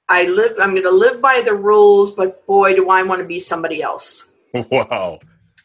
I 0.10 0.26
live 0.26 0.54
I'm 0.62 0.72
going 0.72 0.84
to 0.84 0.92
live 0.92 1.22
by 1.22 1.42
the 1.46 1.54
rules, 1.56 2.12
but 2.12 2.46
boy 2.46 2.76
do 2.76 2.90
I 2.90 3.04
want 3.04 3.22
to 3.22 3.28
be 3.28 3.40
somebody 3.40 3.82
else. 3.82 4.30
Wow. 4.54 5.20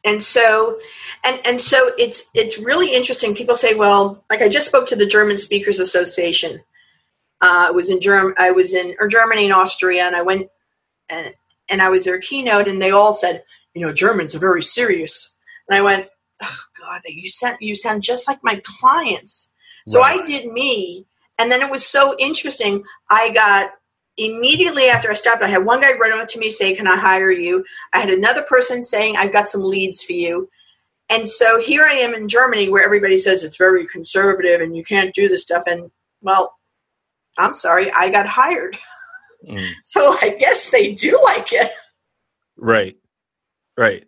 and 0.04 0.23
so 0.23 0.78
and 1.25 1.40
and 1.47 1.61
so 1.61 1.92
it's 1.99 2.23
it's 2.35 2.59
really 2.59 2.92
interesting 2.92 3.35
people 3.37 3.54
say 3.54 3.75
well 3.75 4.25
like 4.30 4.40
i 4.42 4.49
just 4.49 4.66
spoke 4.66 4.87
to 4.88 4.97
the 4.97 5.06
german 5.06 5.37
speakers 5.38 5.78
association 5.78 6.59
uh, 7.42 7.66
i 7.68 7.70
was 7.70 7.88
in 7.90 8.00
Germ- 8.00 8.35
i 8.38 8.50
was 8.50 8.73
in 8.75 8.97
or 8.99 9.06
germany 9.06 9.44
and 9.44 9.52
austria 9.54 10.04
and 10.04 10.16
i 10.16 10.23
went 10.23 10.49
and, 11.09 11.35
and 11.68 11.80
i 11.82 11.88
was 11.90 12.04
their 12.04 12.18
keynote 12.18 12.66
and 12.66 12.80
they 12.82 12.90
all 12.90 13.12
said 13.12 13.44
you 13.75 13.87
know 13.87 13.92
germans 13.92 14.35
are 14.35 14.38
very 14.40 14.62
serious 14.62 15.37
and 15.68 15.76
i 15.78 15.82
went 15.82 16.09
oh 16.42 16.59
god 16.80 17.02
you 17.06 17.28
sound 17.30 17.59
you 17.61 17.76
sound 17.76 18.02
just 18.02 18.26
like 18.26 18.40
my 18.42 18.61
clients 18.64 19.52
so 19.87 20.00
Right. 20.00 20.20
i 20.20 20.25
did 20.25 20.50
me 20.50 21.06
and 21.38 21.52
then 21.52 21.62
it 21.62 21.70
was 21.70 21.87
so 21.87 22.16
interesting 22.18 22.82
i 23.11 23.30
got 23.32 23.70
immediately 24.20 24.84
after 24.84 25.10
i 25.10 25.14
stopped 25.14 25.42
i 25.42 25.48
had 25.48 25.64
one 25.64 25.80
guy 25.80 25.92
run 25.94 26.18
up 26.18 26.28
to 26.28 26.38
me 26.38 26.50
saying, 26.50 26.76
can 26.76 26.86
i 26.86 26.96
hire 26.96 27.30
you 27.30 27.64
I 27.92 28.00
had 28.00 28.10
another 28.10 28.42
person 28.42 28.84
saying, 28.84 29.16
I've 29.16 29.32
got 29.32 29.48
some 29.48 29.62
leads 29.62 30.02
for 30.02 30.12
you. 30.12 30.48
And 31.08 31.28
so 31.28 31.60
here 31.60 31.84
I 31.84 31.94
am 31.94 32.14
in 32.14 32.28
Germany 32.28 32.68
where 32.68 32.84
everybody 32.84 33.16
says 33.16 33.42
it's 33.42 33.56
very 33.56 33.86
conservative 33.86 34.60
and 34.60 34.76
you 34.76 34.84
can't 34.84 35.14
do 35.14 35.28
this 35.28 35.42
stuff. 35.42 35.64
And 35.66 35.90
well, 36.22 36.56
I'm 37.36 37.54
sorry, 37.54 37.92
I 37.92 38.10
got 38.10 38.26
hired. 38.26 38.76
Mm. 39.48 39.70
So 39.84 40.18
I 40.20 40.36
guess 40.38 40.68
they 40.70 40.92
do 40.92 41.18
like 41.24 41.52
it. 41.52 41.72
Right. 42.56 42.96
Right. 43.76 44.04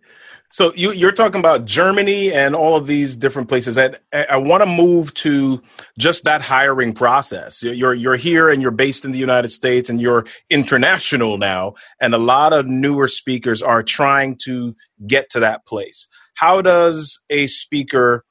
So 0.52 0.74
you, 0.76 0.92
you're 0.92 1.12
talking 1.12 1.40
about 1.40 1.64
Germany 1.64 2.32
and 2.32 2.54
all 2.54 2.76
of 2.76 2.86
these 2.86 3.16
different 3.16 3.48
places. 3.48 3.78
And 3.78 3.98
I, 4.12 4.24
I 4.32 4.36
want 4.38 4.62
to 4.62 4.66
move 4.66 5.14
to 5.14 5.62
just 5.98 6.24
that 6.24 6.42
hiring 6.42 6.94
process. 6.94 7.62
You're 7.64 7.94
you're 7.94 8.16
here 8.16 8.50
and 8.50 8.62
you're 8.62 8.70
based 8.70 9.04
in 9.06 9.12
the 9.12 9.18
United 9.18 9.50
States 9.50 9.90
and 9.90 10.00
you're 10.00 10.26
international 10.50 11.38
now. 11.38 11.74
And 12.02 12.14
a 12.14 12.18
lot 12.18 12.52
of 12.52 12.66
newer 12.66 13.08
speakers 13.08 13.62
are 13.62 13.82
trying 13.82 14.36
to 14.44 14.76
get 15.06 15.30
to 15.30 15.40
that 15.40 15.66
place. 15.66 16.08
How 16.34 16.62
does 16.62 17.24
a 17.30 17.46
speaker 17.48 18.24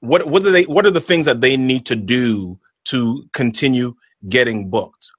what 0.00 0.26
what 0.26 0.42
do 0.42 0.52
they 0.52 0.64
what 0.64 0.86
are 0.86 0.90
the 0.92 1.00
things 1.00 1.26
that 1.26 1.40
they 1.40 1.56
need 1.56 1.86
to 1.86 1.96
do 1.96 2.60
to 2.86 3.24
continue 3.32 3.94
getting 4.28 4.70
booked? 4.70 5.10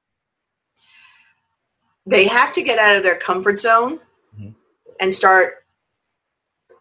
They 2.05 2.27
have 2.27 2.53
to 2.53 2.61
get 2.63 2.77
out 2.77 2.95
of 2.95 3.03
their 3.03 3.17
comfort 3.17 3.59
zone 3.59 3.99
Mhm. 4.39 4.55
and 4.99 5.13
start 5.15 5.64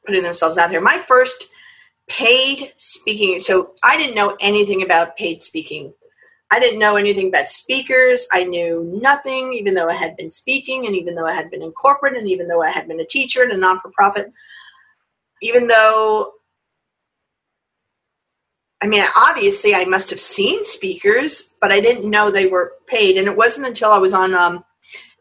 putting 0.05 0.23
themselves 0.23 0.59
out 0.59 0.71
there. 0.71 0.81
My 0.81 0.99
first 0.99 1.49
paid 2.09 2.73
speaking, 2.77 3.41
so 3.41 3.75
I 3.83 3.97
didn't 3.97 4.15
know 4.15 4.37
anything 4.41 4.83
about 4.83 5.17
paid 5.17 5.43
speaking. 5.43 5.93
I 6.51 6.61
didn't 6.61 6.79
know 6.79 6.97
anything 6.97 7.29
about 7.29 7.49
speakers. 7.49 8.27
I 8.33 8.45
knew 8.45 8.89
nothing, 9.03 9.55
even 9.55 9.75
though 9.75 9.89
I 9.89 9.95
had 9.95 10.17
been 10.17 10.31
speaking, 10.31 10.87
and 10.87 10.95
even 10.95 11.15
though 11.15 11.27
I 11.27 11.33
had 11.33 11.51
been 11.51 11.63
in 11.63 11.73
corporate, 11.73 12.17
and 12.17 12.29
even 12.29 12.47
though 12.47 12.63
I 12.63 12.71
had 12.71 12.87
been 12.87 13.01
a 13.01 13.07
teacher 13.07 13.43
and 13.43 13.53
a 13.53 13.57
non 13.57 13.81
for 13.81 13.91
profit. 13.91 14.33
Even 15.43 15.67
though, 15.67 16.33
I 18.81 18.87
mean, 18.87 19.05
obviously, 19.17 19.75
I 19.75 19.85
must 19.85 20.11
have 20.11 20.21
seen 20.21 20.65
speakers, 20.65 21.55
but 21.61 21.73
I 21.73 21.81
didn't 21.81 22.09
know 22.09 22.31
they 22.31 22.47
were 22.47 22.75
paid. 22.87 23.17
And 23.17 23.27
it 23.27 23.37
wasn't 23.37 23.67
until 23.67 23.91
I 23.91 23.99
was 23.99 24.15
on 24.15 24.35
um, 24.35 24.65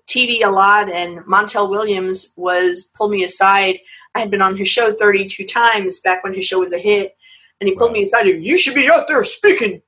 TV 0.08 0.46
a 0.46 0.50
lot, 0.50 0.92
and 0.92 1.20
Montel 1.22 1.70
Williams 1.70 2.34
was 2.36 2.92
pulled 2.96 3.12
me 3.12 3.24
aside. 3.24 3.80
I 4.16 4.20
had 4.20 4.32
been 4.32 4.42
on 4.42 4.56
his 4.56 4.68
show 4.68 4.94
32 4.94 5.46
times 5.46 6.00
back 6.00 6.24
when 6.24 6.34
his 6.34 6.46
show 6.46 6.60
was 6.60 6.74
a 6.74 6.78
hit, 6.78 7.16
and 7.60 7.68
he 7.68 7.76
pulled 7.76 7.92
me 7.92 8.04
aside. 8.04 8.28
and, 8.28 8.44
You 8.44 8.58
should 8.58 8.76
be 8.76 8.90
out 8.90 9.08
there 9.08 9.24
speaking. 9.24 9.82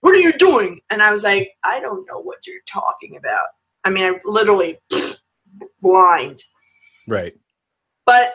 What 0.00 0.14
are 0.14 0.18
you 0.18 0.32
doing? 0.32 0.80
And 0.90 1.02
I 1.02 1.12
was 1.12 1.24
like, 1.24 1.52
I 1.62 1.80
don't 1.80 2.06
know 2.06 2.20
what 2.20 2.46
you're 2.46 2.56
talking 2.66 3.16
about. 3.16 3.48
I 3.84 3.90
mean, 3.90 4.04
I'm 4.04 4.20
literally 4.24 4.78
blind. 5.82 6.44
Right. 7.06 7.34
But 8.06 8.34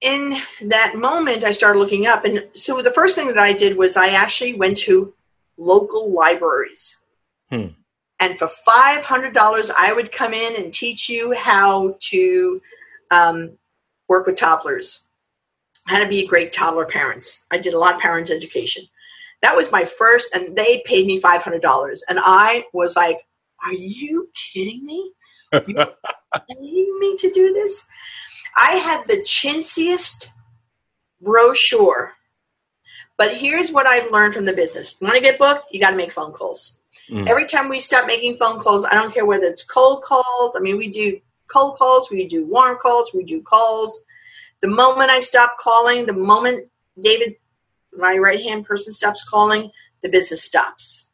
in 0.00 0.40
that 0.62 0.96
moment, 0.96 1.44
I 1.44 1.52
started 1.52 1.78
looking 1.78 2.06
up. 2.06 2.24
And 2.24 2.46
so 2.54 2.80
the 2.82 2.90
first 2.90 3.14
thing 3.14 3.28
that 3.28 3.38
I 3.38 3.52
did 3.52 3.76
was 3.76 3.96
I 3.96 4.08
actually 4.08 4.54
went 4.54 4.76
to 4.78 5.14
local 5.56 6.12
libraries. 6.12 6.96
Hmm. 7.50 7.68
And 8.18 8.38
for 8.38 8.48
$500, 8.68 9.70
I 9.76 9.92
would 9.92 10.12
come 10.12 10.34
in 10.34 10.62
and 10.62 10.72
teach 10.72 11.08
you 11.08 11.34
how 11.34 11.96
to 12.10 12.60
um, 13.10 13.58
work 14.10 14.26
with 14.26 14.36
toddlers, 14.36 15.04
how 15.86 15.98
to 16.00 16.08
be 16.08 16.26
great 16.26 16.52
toddler 16.52 16.84
parents. 16.84 17.46
I 17.50 17.58
did 17.58 17.72
a 17.72 17.78
lot 17.78 17.94
of 17.94 18.00
parents 18.00 18.30
education. 18.30 18.84
That 19.40 19.56
was 19.56 19.72
my 19.72 19.84
first, 19.86 20.34
and 20.34 20.54
they 20.54 20.82
paid 20.84 21.06
me 21.06 21.18
$500. 21.18 22.00
And 22.08 22.18
I 22.20 22.64
was 22.74 22.96
like, 22.96 23.16
Are 23.64 23.72
you 23.72 24.28
kidding 24.52 24.84
me? 24.84 25.12
Are 25.54 25.62
You 25.66 25.74
paying 26.50 26.98
me 27.00 27.16
to 27.16 27.30
do 27.30 27.54
this? 27.54 27.84
I 28.56 28.72
had 28.72 29.06
the 29.06 29.22
chintziest 29.22 30.26
brochure. 31.22 32.12
But 33.16 33.36
here's 33.36 33.70
what 33.70 33.86
I've 33.86 34.10
learned 34.10 34.34
from 34.34 34.44
the 34.44 34.52
business. 34.52 35.00
Want 35.00 35.14
to 35.14 35.20
get 35.20 35.38
booked? 35.38 35.66
You 35.70 35.78
got 35.78 35.90
to 35.90 35.96
make 35.96 36.12
phone 36.12 36.32
calls. 36.32 36.80
Mm. 37.10 37.28
Every 37.28 37.46
time 37.46 37.68
we 37.68 37.78
stop 37.78 38.06
making 38.06 38.38
phone 38.38 38.58
calls, 38.58 38.84
I 38.84 38.94
don't 38.94 39.14
care 39.14 39.26
whether 39.26 39.44
it's 39.44 39.64
cold 39.64 40.02
calls. 40.02 40.56
I 40.56 40.58
mean, 40.58 40.78
we 40.78 40.88
do 40.88 41.20
cold 41.52 41.76
calls, 41.76 42.10
we 42.10 42.26
do 42.26 42.46
warm 42.46 42.78
calls, 42.80 43.12
we 43.14 43.24
do 43.24 43.42
calls. 43.42 44.02
The 44.60 44.68
moment 44.68 45.10
I 45.10 45.20
stop 45.20 45.56
calling, 45.58 46.06
the 46.06 46.12
moment 46.12 46.68
David, 47.00 47.34
my 47.92 48.16
right 48.16 48.40
hand 48.40 48.66
person, 48.66 48.92
stops 48.92 49.24
calling, 49.24 49.70
the 50.02 50.08
business 50.08 50.42
stops. 50.42 51.08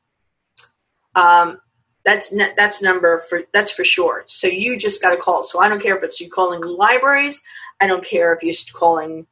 Um, 1.14 1.60
that's 2.04 2.32
that's 2.56 2.80
number 2.80 3.18
for 3.18 3.42
that's 3.52 3.72
for 3.72 3.82
sure. 3.82 4.22
So 4.26 4.46
you 4.46 4.78
just 4.78 5.02
got 5.02 5.10
to 5.10 5.16
call. 5.16 5.42
So 5.42 5.60
I 5.60 5.68
don't 5.68 5.82
care 5.82 5.96
if 5.96 6.04
it's 6.04 6.20
you 6.20 6.30
calling 6.30 6.60
libraries. 6.62 7.42
I 7.80 7.88
don't 7.88 8.04
care 8.04 8.32
if 8.32 8.42
you're 8.42 8.54
calling. 8.72 9.26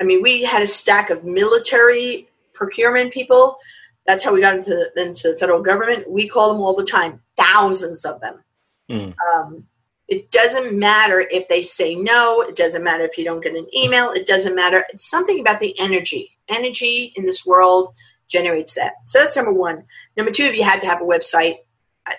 I 0.00 0.04
mean, 0.04 0.20
we 0.20 0.42
had 0.42 0.62
a 0.62 0.66
stack 0.66 1.10
of 1.10 1.24
military 1.24 2.28
procurement 2.54 3.12
people. 3.12 3.56
That's 4.04 4.24
how 4.24 4.34
we 4.34 4.40
got 4.40 4.56
into 4.56 4.90
into 4.96 5.30
the 5.30 5.36
federal 5.36 5.62
government. 5.62 6.10
We 6.10 6.28
call 6.28 6.52
them 6.52 6.60
all 6.60 6.74
the 6.74 6.84
time, 6.84 7.20
thousands 7.38 8.04
of 8.04 8.20
them. 8.20 8.42
Mm. 8.92 9.14
Um, 9.34 9.64
it 10.08 10.30
doesn't 10.30 10.78
matter 10.78 11.20
if 11.20 11.48
they 11.48 11.62
say 11.62 11.94
no. 11.94 12.42
It 12.42 12.54
doesn't 12.54 12.84
matter 12.84 13.04
if 13.04 13.16
you 13.16 13.24
don't 13.24 13.42
get 13.42 13.54
an 13.54 13.66
email. 13.74 14.10
It 14.10 14.26
doesn't 14.26 14.54
matter. 14.54 14.84
It's 14.92 15.08
something 15.08 15.40
about 15.40 15.60
the 15.60 15.74
energy. 15.78 16.36
Energy 16.48 17.12
in 17.16 17.24
this 17.24 17.46
world 17.46 17.94
generates 18.28 18.74
that. 18.74 18.94
So 19.06 19.20
that's 19.20 19.36
number 19.36 19.52
one. 19.52 19.84
Number 20.16 20.30
two, 20.30 20.44
if 20.44 20.56
you 20.56 20.64
had 20.64 20.80
to 20.80 20.86
have 20.86 21.00
a 21.00 21.04
website, 21.04 21.58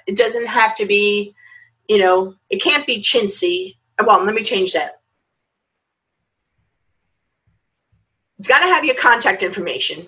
it 0.08 0.16
doesn't 0.16 0.48
have 0.48 0.76
to 0.76 0.86
be, 0.86 1.36
you 1.88 2.00
know, 2.00 2.36
it 2.50 2.64
can't 2.64 2.88
be 2.88 3.00
chintzy. 3.00 3.76
Well, 4.04 4.24
let 4.24 4.34
me 4.34 4.44
change 4.44 4.74
that. 4.74 5.02
It's 8.40 8.48
got 8.48 8.60
to 8.60 8.66
have 8.66 8.86
your 8.86 8.96
contact 8.96 9.44
information. 9.44 10.08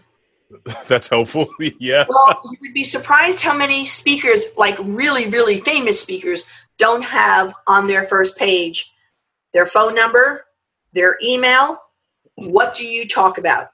That's 0.88 1.08
helpful. 1.08 1.48
yeah. 1.80 2.06
Well, 2.08 2.42
you 2.52 2.58
would 2.62 2.74
be 2.74 2.84
surprised 2.84 3.42
how 3.42 3.58
many 3.58 3.86
speakers, 3.86 4.46
like 4.58 4.78
really, 4.80 5.28
really 5.28 5.60
famous 5.60 6.00
speakers, 6.00 6.46
don't 6.78 7.04
have 7.04 7.54
on 7.68 7.88
their 7.88 8.06
first 8.06 8.38
page 8.38 8.92
their 9.54 9.66
phone 9.66 9.96
number, 9.96 10.44
their 10.92 11.18
email, 11.24 11.80
what 12.36 12.76
do 12.76 12.86
you 12.86 13.08
talk 13.08 13.38
about? 13.38 13.70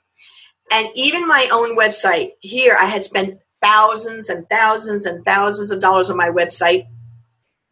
And 0.72 0.88
even 0.94 1.28
my 1.28 1.50
own 1.52 1.76
website 1.76 2.34
here, 2.40 2.78
I 2.80 2.86
had 2.86 3.04
spent 3.04 3.40
thousands 3.64 4.30
and 4.30 4.48
thousands 4.48 5.08
and 5.08 5.26
thousands 5.26 5.72
of 5.72 5.80
dollars 5.80 6.12
on 6.12 6.18
my 6.18 6.30
website. 6.30 6.86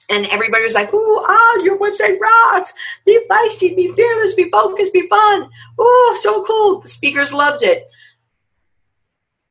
And 0.10 0.26
everybody 0.32 0.64
was 0.64 0.74
like, 0.74 0.92
ooh, 0.92 1.20
ah, 1.24 1.60
your 1.64 1.78
website 1.78 2.20
rocks. 2.20 2.74
Be 3.06 3.20
feisty, 3.30 3.76
be 3.76 3.92
fearless, 3.92 4.34
be 4.34 4.50
focused, 4.50 4.92
be 4.92 5.08
fun. 5.08 5.48
Ooh, 5.80 6.18
so 6.20 6.44
cool. 6.44 6.80
The 6.82 6.90
speakers 6.90 7.32
loved 7.32 7.62
it 7.62 7.88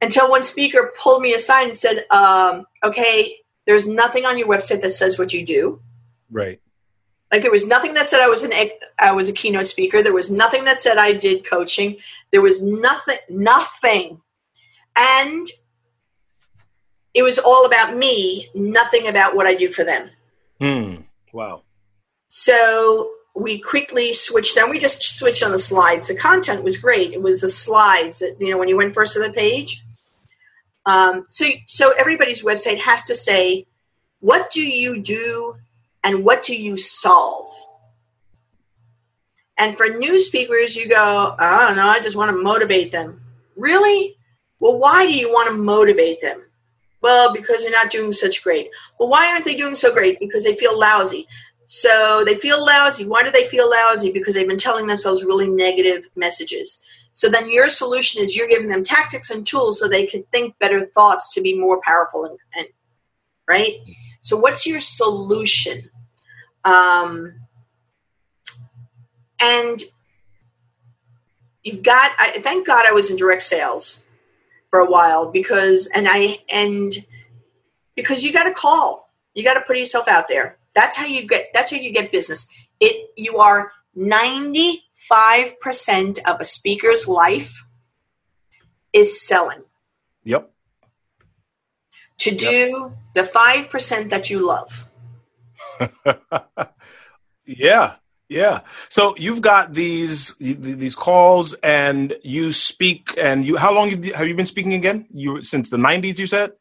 until 0.01 0.31
one 0.31 0.43
speaker 0.43 0.93
pulled 0.97 1.23
me 1.23 1.35
aside 1.35 1.69
and 1.69 1.77
said, 1.77 2.07
um, 2.11 2.67
okay, 2.85 3.37
there's 3.67 3.87
nothing 3.87 4.25
on 4.25 4.39
your 4.39 4.49
website 4.49 4.81
that 4.83 4.93
says 4.93 5.19
what 5.19 5.33
you 5.33 5.45
do. 5.45 5.81
Right. 6.31 6.61
Like 7.31 7.43
there 7.43 7.51
was 7.51 7.67
nothing 7.67 7.95
that 7.95 8.09
said 8.09 8.21
I 8.21 8.29
was 8.29 8.43
an 8.43 8.53
I 8.99 9.13
was 9.13 9.29
a 9.29 9.33
keynote 9.33 9.67
speaker. 9.67 10.03
There 10.03 10.15
was 10.15 10.31
nothing 10.31 10.65
that 10.65 10.81
said 10.81 10.97
I 10.97 11.13
did 11.13 11.45
coaching. 11.45 11.99
There 12.33 12.41
was 12.41 12.63
nothing, 12.63 13.19
nothing, 13.29 14.23
and 14.97 15.47
it 17.13 17.23
was 17.23 17.39
all 17.39 17.67
about 17.67 17.97
me, 17.97 18.49
nothing 18.55 19.09
about 19.09 19.37
what 19.37 19.47
I 19.47 19.55
do 19.55 19.71
for 19.71 19.85
them. 19.85 20.09
Hmm. 20.59 20.95
Wow. 21.33 21.65
So 22.29 23.11
we 23.35 23.61
quickly 23.61 24.15
switched. 24.15 24.55
Then 24.55 24.71
we 24.71 24.79
just 24.79 25.03
switched 25.03 25.43
on 25.43 25.53
the 25.53 25.59
slides. 25.59 26.09
The 26.09 26.17
content 26.17 26.65
was 26.65 26.79
great. 26.79 27.13
It 27.13 27.21
was 27.21 27.43
the 27.43 27.49
slides 27.49 28.21
that 28.21 28.37
you 28.41 28.51
know 28.51 28.59
when 28.59 28.69
you 28.69 28.77
went 28.77 28.95
first 28.95 29.13
to 29.15 29.21
the 29.21 29.33
page. 29.33 29.85
Um, 30.89 31.27
so 31.29 31.45
so 31.67 31.93
everybody's 31.99 32.43
website 32.43 32.79
has 32.79 33.03
to 33.05 33.15
say, 33.15 33.67
what 34.21 34.51
do 34.51 34.63
you 34.63 35.03
do 35.03 35.57
and 36.03 36.25
what 36.25 36.43
do 36.43 36.57
you 36.57 36.79
solve? 36.79 37.53
And 39.59 39.77
for 39.77 39.87
new 39.89 40.19
speakers, 40.19 40.77
you 40.77 40.89
go, 40.89 41.37
I 41.39 41.67
don't 41.67 41.77
know, 41.77 41.89
I 41.89 42.01
just 42.01 42.17
want 42.17 42.31
to 42.31 42.43
motivate 42.43 42.91
them. 42.91 43.21
Really? 43.55 44.17
Well, 44.61 44.79
why 44.79 45.05
do 45.05 45.13
you 45.13 45.29
want 45.29 45.49
to 45.51 45.55
motivate 45.55 46.23
them? 46.23 46.43
Well, 47.03 47.35
because 47.35 47.63
they're 47.63 47.71
not 47.71 47.91
doing 47.91 48.13
such 48.13 48.43
great. 48.43 48.71
Well, 48.99 49.11
why 49.11 49.27
aren't 49.27 49.45
they 49.45 49.57
doing 49.57 49.75
so 49.75 49.93
great? 49.93 50.19
Because 50.19 50.43
they 50.43 50.55
feel 50.55 50.79
lousy. 50.79 51.29
So 51.67 52.23
they 52.25 52.35
feel 52.35 52.65
lousy. 52.65 53.05
Why 53.05 53.23
do 53.23 53.31
they 53.31 53.45
feel 53.45 53.69
lousy? 53.69 54.11
Because 54.11 54.35
they've 54.35 54.49
been 54.49 54.57
telling 54.57 54.87
themselves 54.87 55.23
really 55.23 55.49
negative 55.49 56.09
messages. 56.17 56.81
So 57.19 57.29
then 57.29 57.51
your 57.51 57.69
solution 57.69 58.23
is 58.23 58.37
you're 58.37 58.47
giving 58.47 58.69
them 58.69 58.85
tactics 58.85 59.29
and 59.29 59.45
tools 59.45 59.81
so 59.81 59.89
they 59.89 60.07
can 60.07 60.23
think 60.31 60.57
better 60.61 60.87
thoughts 60.87 61.35
to 61.35 61.41
be 61.41 61.53
more 61.53 61.81
powerful 61.85 62.25
and, 62.25 62.39
and 62.57 62.69
right. 63.49 63.75
So 64.23 64.37
what's 64.37 64.65
your 64.65 64.79
solution? 64.79 65.91
Um, 66.65 67.41
and 69.43 69.83
you've 71.65 71.83
got. 71.83 72.13
I 72.21 72.39
thank 72.39 72.69
God 72.69 72.87
I 72.87 72.93
was 72.93 73.11
in 73.11 73.17
direct 73.17 73.43
sales 73.43 74.05
for 74.71 74.79
a 74.79 74.89
while 74.89 75.29
because 75.29 75.87
and 75.87 76.07
I 76.09 76.39
and 76.49 76.93
because 77.97 78.23
you 78.23 78.33
got 78.33 78.45
to 78.45 78.53
call. 78.53 79.11
You 79.35 79.43
got 79.43 79.55
to 79.55 79.63
put 79.63 79.77
yourself 79.77 80.07
out 80.07 80.29
there. 80.29 80.57
That's 80.73 80.95
how 80.95 81.07
you 81.07 81.27
get. 81.27 81.49
That's 81.53 81.73
how 81.73 81.79
you 81.79 81.91
get 81.91 82.13
business. 82.13 82.49
It. 82.79 83.11
You 83.17 83.39
are 83.39 83.73
ninety 83.97 84.85
five 84.99 85.59
percent 85.61 86.19
of 86.27 86.41
a 86.41 86.45
speaker's 86.45 87.07
life 87.09 87.65
is 88.93 89.27
selling. 89.27 89.63
Yep. 90.25 90.51
To 92.19 92.35
do 92.35 92.93
the 93.15 93.25
five 93.25 93.71
percent 93.71 94.11
that 94.11 94.29
you 94.29 94.41
love. 94.41 94.87
Yeah, 97.49 97.95
yeah. 98.29 98.61
So 98.91 99.15
you've 99.17 99.41
got 99.41 99.73
these 99.73 100.35
these 100.37 100.95
calls, 100.95 101.55
and 101.55 102.15
you 102.23 102.53
speak, 102.53 103.15
and 103.17 103.45
you. 103.45 103.57
How 103.57 103.73
long 103.73 103.91
have 103.91 104.29
you 104.29 104.35
been 104.35 104.47
speaking 104.47 104.75
again? 104.75 105.07
You 105.11 105.43
since 105.43 105.71
the 105.71 105.79
nineties, 105.79 106.21
you 106.21 106.27
said. 106.27 106.53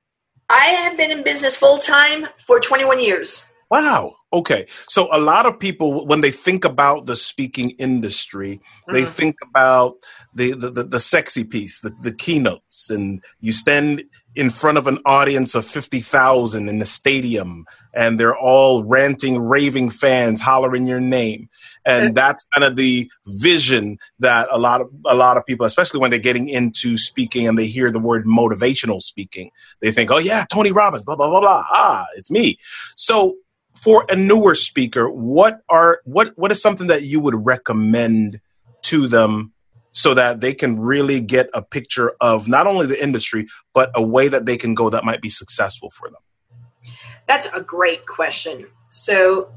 I 0.49 0.67
have 0.67 0.95
been 0.95 1.11
in 1.11 1.23
business 1.25 1.57
full 1.57 1.79
time 1.79 2.27
for 2.39 2.61
twenty 2.61 2.85
one 2.85 3.03
years. 3.03 3.45
Wow. 3.69 4.15
Okay. 4.31 4.65
So 4.87 5.09
a 5.11 5.19
lot 5.19 5.45
of 5.45 5.59
people, 5.59 6.05
when 6.05 6.21
they 6.21 6.31
think 6.31 6.63
about 6.65 7.05
the 7.05 7.15
speaking 7.15 7.71
industry, 7.71 8.61
they 8.91 9.03
Mhm. 9.03 9.07
think 9.07 9.35
about 9.49 9.95
the, 10.33 10.53
the, 10.53 10.69
the, 10.69 10.83
the 10.83 10.99
sexy 10.99 11.43
piece, 11.43 11.79
the, 11.81 11.93
the 12.01 12.13
keynotes, 12.13 12.89
and 12.89 13.23
you 13.41 13.51
stand 13.51 14.03
in 14.35 14.49
front 14.49 14.77
of 14.77 14.85
an 14.87 14.99
audience 15.05 15.55
of 15.55 15.65
50,000 15.65 16.69
in 16.69 16.79
the 16.79 16.85
stadium, 16.85 17.65
and 17.93 18.19
they're 18.19 18.37
all 18.37 18.83
ranting, 18.83 19.39
raving 19.39 19.89
fans 19.89 20.39
hollering 20.39 20.85
your 20.85 20.99
name. 20.99 21.49
And 21.85 22.13
that's 22.13 22.45
kind 22.53 22.63
of 22.65 22.75
the 22.75 23.09
vision 23.25 23.97
that 24.19 24.47
a 24.51 24.59
lot 24.59 24.81
of 24.81 24.89
a 25.05 25.15
lot 25.15 25.37
of 25.37 25.45
people, 25.45 25.65
especially 25.65 26.01
when 26.01 26.11
they're 26.11 26.19
getting 26.19 26.49
into 26.49 26.97
speaking 26.97 27.47
and 27.47 27.57
they 27.57 27.65
hear 27.65 27.89
the 27.91 27.99
word 27.99 28.25
motivational 28.25 29.01
speaking, 29.01 29.51
they 29.81 29.91
think, 29.93 30.11
"Oh 30.11 30.17
yeah, 30.17 30.45
Tony 30.51 30.71
Robbins, 30.73 31.03
blah 31.03 31.15
blah 31.15 31.29
blah 31.29 31.39
blah." 31.39 31.63
Ah, 31.71 32.05
it's 32.17 32.29
me. 32.29 32.57
So 32.95 33.37
for 33.81 34.05
a 34.09 34.15
newer 34.15 34.55
speaker, 34.55 35.09
what 35.09 35.61
are 35.69 36.01
what 36.03 36.37
what 36.37 36.51
is 36.51 36.61
something 36.61 36.87
that 36.87 37.03
you 37.03 37.19
would 37.19 37.45
recommend 37.45 38.39
to 38.83 39.07
them 39.07 39.53
so 39.91 40.13
that 40.13 40.39
they 40.39 40.53
can 40.53 40.79
really 40.79 41.19
get 41.19 41.49
a 41.53 41.61
picture 41.61 42.15
of 42.21 42.47
not 42.47 42.67
only 42.67 42.85
the 42.85 43.01
industry 43.01 43.47
but 43.73 43.91
a 43.95 44.01
way 44.01 44.27
that 44.27 44.45
they 44.45 44.57
can 44.57 44.75
go 44.75 44.89
that 44.89 45.03
might 45.03 45.21
be 45.21 45.29
successful 45.29 45.89
for 45.89 46.09
them? 46.09 46.21
That's 47.27 47.47
a 47.53 47.61
great 47.61 48.05
question. 48.05 48.67
So, 48.89 49.51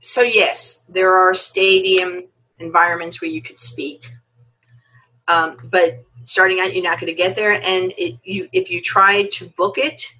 so 0.00 0.20
yes, 0.20 0.82
there 0.88 1.14
are 1.16 1.34
stadium 1.34 2.24
environments 2.58 3.20
where 3.20 3.30
you 3.30 3.42
could 3.42 3.58
speak, 3.58 4.12
um, 5.28 5.58
but 5.70 6.04
starting 6.24 6.60
out, 6.60 6.74
you're 6.74 6.82
not 6.82 6.98
going 6.98 7.14
to 7.14 7.22
get 7.22 7.36
there. 7.36 7.52
And 7.52 7.92
it, 7.96 8.18
you, 8.24 8.48
if 8.52 8.70
you 8.70 8.80
try 8.80 9.24
to 9.24 9.46
book 9.50 9.78
it, 9.78 10.14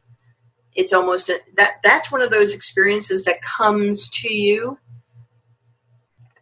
it's 0.74 0.92
almost 0.92 1.28
a, 1.28 1.40
that. 1.56 1.74
That's 1.82 2.10
one 2.10 2.22
of 2.22 2.30
those 2.30 2.52
experiences 2.52 3.24
that 3.24 3.42
comes 3.42 4.08
to 4.10 4.32
you 4.32 4.78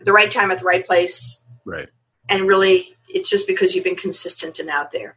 the 0.00 0.12
right 0.12 0.30
time 0.30 0.50
at 0.50 0.58
the 0.58 0.64
right 0.64 0.84
place, 0.84 1.42
Right. 1.64 1.88
and 2.28 2.48
really, 2.48 2.96
it's 3.08 3.30
just 3.30 3.46
because 3.46 3.74
you've 3.74 3.84
been 3.84 3.94
consistent 3.96 4.58
and 4.58 4.68
out 4.68 4.90
there. 4.90 5.16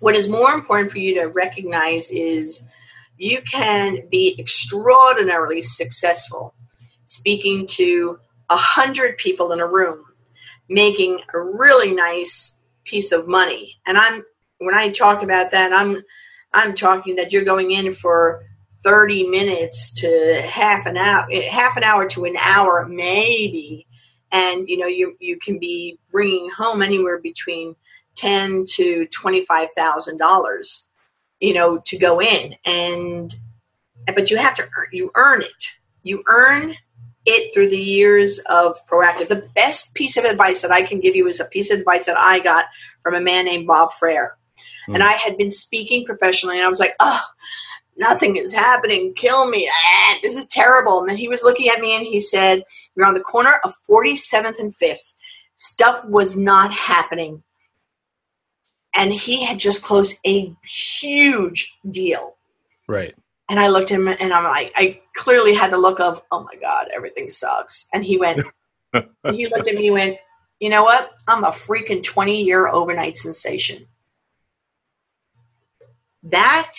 What 0.00 0.14
is 0.14 0.28
more 0.28 0.52
important 0.52 0.90
for 0.90 0.98
you 0.98 1.14
to 1.14 1.26
recognize 1.26 2.10
is 2.10 2.62
you 3.16 3.40
can 3.42 4.08
be 4.10 4.36
extraordinarily 4.38 5.62
successful 5.62 6.54
speaking 7.06 7.66
to 7.66 8.18
a 8.50 8.56
hundred 8.56 9.16
people 9.18 9.52
in 9.52 9.60
a 9.60 9.66
room, 9.66 10.04
making 10.68 11.20
a 11.32 11.40
really 11.40 11.92
nice 11.92 12.58
piece 12.84 13.12
of 13.12 13.28
money. 13.28 13.76
And 13.86 13.96
I'm 13.98 14.22
when 14.58 14.74
I 14.74 14.90
talk 14.90 15.22
about 15.22 15.50
that, 15.50 15.72
I'm 15.72 16.02
I'm 16.54 16.74
talking 16.74 17.16
that 17.16 17.32
you're 17.32 17.44
going 17.44 17.70
in 17.70 17.94
for 17.94 18.44
30 18.84 19.28
minutes 19.28 19.92
to 20.00 20.42
half 20.42 20.86
an 20.86 20.96
hour, 20.96 21.26
eh, 21.30 21.48
half 21.48 21.76
an 21.76 21.84
hour 21.84 22.06
to 22.08 22.24
an 22.24 22.36
hour 22.38 22.86
maybe, 22.88 23.86
and 24.30 24.68
you 24.68 24.78
know 24.78 24.86
you 24.86 25.16
you 25.20 25.38
can 25.38 25.58
be 25.58 25.98
bringing 26.10 26.50
home 26.50 26.82
anywhere 26.82 27.20
between 27.20 27.76
ten 28.16 28.64
to 28.74 29.06
twenty 29.06 29.44
five 29.44 29.68
thousand 29.76 30.18
dollars, 30.18 30.88
you 31.40 31.54
know, 31.54 31.78
to 31.86 31.96
go 31.96 32.20
in, 32.20 32.56
and 32.64 33.34
but 34.14 34.30
you 34.30 34.36
have 34.36 34.54
to 34.56 34.64
earn, 34.76 34.88
you 34.92 35.10
earn 35.14 35.42
it, 35.42 35.64
you 36.02 36.22
earn 36.26 36.74
it 37.24 37.54
through 37.54 37.68
the 37.68 37.78
years 37.78 38.38
of 38.46 38.84
proactive. 38.88 39.28
The 39.28 39.48
best 39.54 39.94
piece 39.94 40.16
of 40.16 40.24
advice 40.24 40.62
that 40.62 40.72
I 40.72 40.82
can 40.82 40.98
give 41.00 41.14
you 41.14 41.28
is 41.28 41.38
a 41.38 41.44
piece 41.44 41.70
of 41.70 41.78
advice 41.78 42.06
that 42.06 42.18
I 42.18 42.40
got 42.40 42.64
from 43.02 43.14
a 43.14 43.20
man 43.20 43.44
named 43.44 43.66
Bob 43.66 43.92
Frere. 43.92 44.36
And 44.88 45.02
I 45.02 45.12
had 45.12 45.36
been 45.36 45.50
speaking 45.50 46.04
professionally, 46.04 46.56
and 46.56 46.66
I 46.66 46.68
was 46.68 46.80
like, 46.80 46.94
oh, 47.00 47.20
nothing 47.96 48.36
is 48.36 48.52
happening. 48.52 49.14
Kill 49.14 49.48
me. 49.48 49.70
Ah, 49.70 50.18
this 50.22 50.36
is 50.36 50.46
terrible. 50.46 51.00
And 51.00 51.08
then 51.08 51.16
he 51.16 51.28
was 51.28 51.42
looking 51.42 51.68
at 51.68 51.80
me 51.80 51.94
and 51.94 52.06
he 52.06 52.20
said, 52.20 52.64
We're 52.96 53.06
on 53.06 53.14
the 53.14 53.20
corner 53.20 53.60
of 53.64 53.74
47th 53.88 54.58
and 54.58 54.74
5th. 54.74 55.12
Stuff 55.56 56.04
was 56.04 56.36
not 56.36 56.72
happening. 56.72 57.42
And 58.94 59.12
he 59.12 59.44
had 59.44 59.58
just 59.58 59.82
closed 59.82 60.16
a 60.26 60.54
huge 60.68 61.72
deal. 61.88 62.36
Right. 62.88 63.14
And 63.48 63.58
I 63.58 63.68
looked 63.68 63.90
at 63.90 63.98
him 63.98 64.08
and 64.08 64.32
I'm 64.32 64.44
like, 64.44 64.72
I 64.76 65.00
clearly 65.14 65.54
had 65.54 65.70
the 65.70 65.78
look 65.78 66.00
of, 66.00 66.22
oh 66.30 66.42
my 66.42 66.58
God, 66.60 66.88
everything 66.94 67.30
sucks. 67.30 67.88
And 67.92 68.04
he 68.04 68.18
went, 68.18 68.40
he 68.92 69.46
looked 69.48 69.68
at 69.68 69.74
me 69.74 69.76
and 69.76 69.84
he 69.84 69.90
went, 69.90 70.18
you 70.60 70.68
know 70.68 70.84
what? 70.84 71.10
I'm 71.26 71.44
a 71.44 71.48
freaking 71.48 72.02
20 72.02 72.42
year 72.42 72.68
overnight 72.68 73.16
sensation. 73.16 73.86
That 76.22 76.72